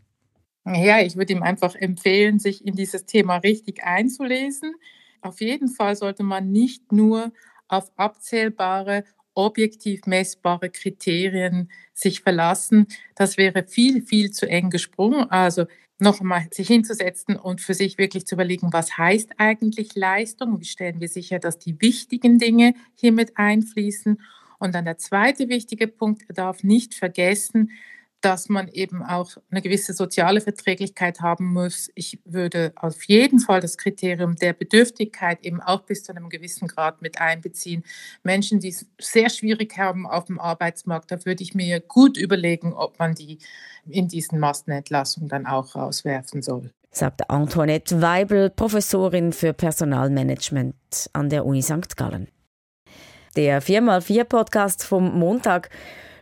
Ja, 0.66 1.00
ich 1.00 1.14
würde 1.14 1.32
ihm 1.32 1.44
einfach 1.44 1.76
empfehlen, 1.76 2.40
sich 2.40 2.66
in 2.66 2.74
dieses 2.74 3.06
Thema 3.06 3.36
richtig 3.36 3.84
einzulesen. 3.84 4.74
Auf 5.22 5.40
jeden 5.40 5.68
Fall 5.68 5.94
sollte 5.94 6.24
man 6.24 6.50
nicht 6.50 6.90
nur 6.90 7.30
auf 7.68 7.92
abzählbare, 7.94 9.04
objektiv 9.34 10.06
messbare 10.06 10.70
Kriterien 10.70 11.70
sich 11.94 12.22
verlassen. 12.22 12.88
Das 13.14 13.36
wäre 13.36 13.62
viel, 13.62 14.02
viel 14.02 14.32
zu 14.32 14.48
eng 14.48 14.70
gesprungen. 14.70 15.30
Also 15.30 15.66
noch 16.00 16.20
einmal 16.20 16.46
sich 16.50 16.68
hinzusetzen 16.68 17.36
und 17.36 17.60
für 17.60 17.74
sich 17.74 17.98
wirklich 17.98 18.26
zu 18.26 18.34
überlegen, 18.34 18.72
was 18.72 18.96
heißt 18.96 19.30
eigentlich 19.38 19.94
Leistung? 19.94 20.60
Wie 20.60 20.64
stellen 20.64 21.00
wir 21.00 21.08
sicher, 21.08 21.38
dass 21.38 21.58
die 21.58 21.80
wichtigen 21.80 22.38
Dinge 22.38 22.74
hier 22.94 23.12
mit 23.12 23.36
einfließen? 23.36 24.20
Und 24.58 24.74
dann 24.74 24.84
der 24.84 24.98
zweite 24.98 25.48
wichtige 25.48 25.86
Punkt, 25.86 26.22
er 26.28 26.34
darf 26.34 26.62
nicht 26.62 26.94
vergessen, 26.94 27.70
dass 28.20 28.48
man 28.48 28.68
eben 28.68 29.02
auch 29.02 29.36
eine 29.50 29.62
gewisse 29.62 29.94
soziale 29.94 30.40
Verträglichkeit 30.40 31.20
haben 31.20 31.52
muss. 31.52 31.90
Ich 31.94 32.18
würde 32.24 32.72
auf 32.76 33.02
jeden 33.04 33.38
Fall 33.38 33.60
das 33.60 33.78
Kriterium 33.78 34.36
der 34.36 34.52
Bedürftigkeit 34.52 35.44
eben 35.44 35.60
auch 35.60 35.82
bis 35.82 36.04
zu 36.04 36.14
einem 36.14 36.28
gewissen 36.28 36.68
Grad 36.68 37.00
mit 37.00 37.20
einbeziehen. 37.20 37.82
Menschen, 38.22 38.60
die 38.60 38.68
es 38.68 38.86
sehr 39.00 39.30
schwierig 39.30 39.78
haben 39.78 40.06
auf 40.06 40.26
dem 40.26 40.38
Arbeitsmarkt, 40.38 41.10
da 41.10 41.24
würde 41.24 41.42
ich 41.42 41.54
mir 41.54 41.80
gut 41.80 42.18
überlegen, 42.18 42.74
ob 42.74 42.98
man 42.98 43.14
die 43.14 43.38
in 43.88 44.08
diesen 44.08 44.38
Massenentlassungen 44.38 45.28
dann 45.28 45.46
auch 45.46 45.74
rauswerfen 45.74 46.42
soll. 46.42 46.70
Sagt 46.90 47.30
Antoinette 47.30 48.02
Weibel, 48.02 48.50
Professorin 48.50 49.32
für 49.32 49.54
Personalmanagement 49.54 50.74
an 51.12 51.30
der 51.30 51.46
Uni 51.46 51.62
St. 51.62 51.96
Gallen. 51.96 52.28
Der 53.36 53.62
4x4 53.62 54.24
Podcast 54.24 54.84
vom 54.84 55.18
Montag. 55.18 55.70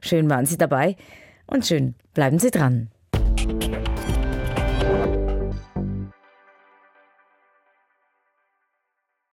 Schön 0.00 0.28
waren 0.30 0.46
Sie 0.46 0.58
dabei 0.58 0.96
und 1.48 1.66
schön 1.66 1.94
bleiben 2.14 2.38
Sie 2.38 2.50
dran. 2.50 2.90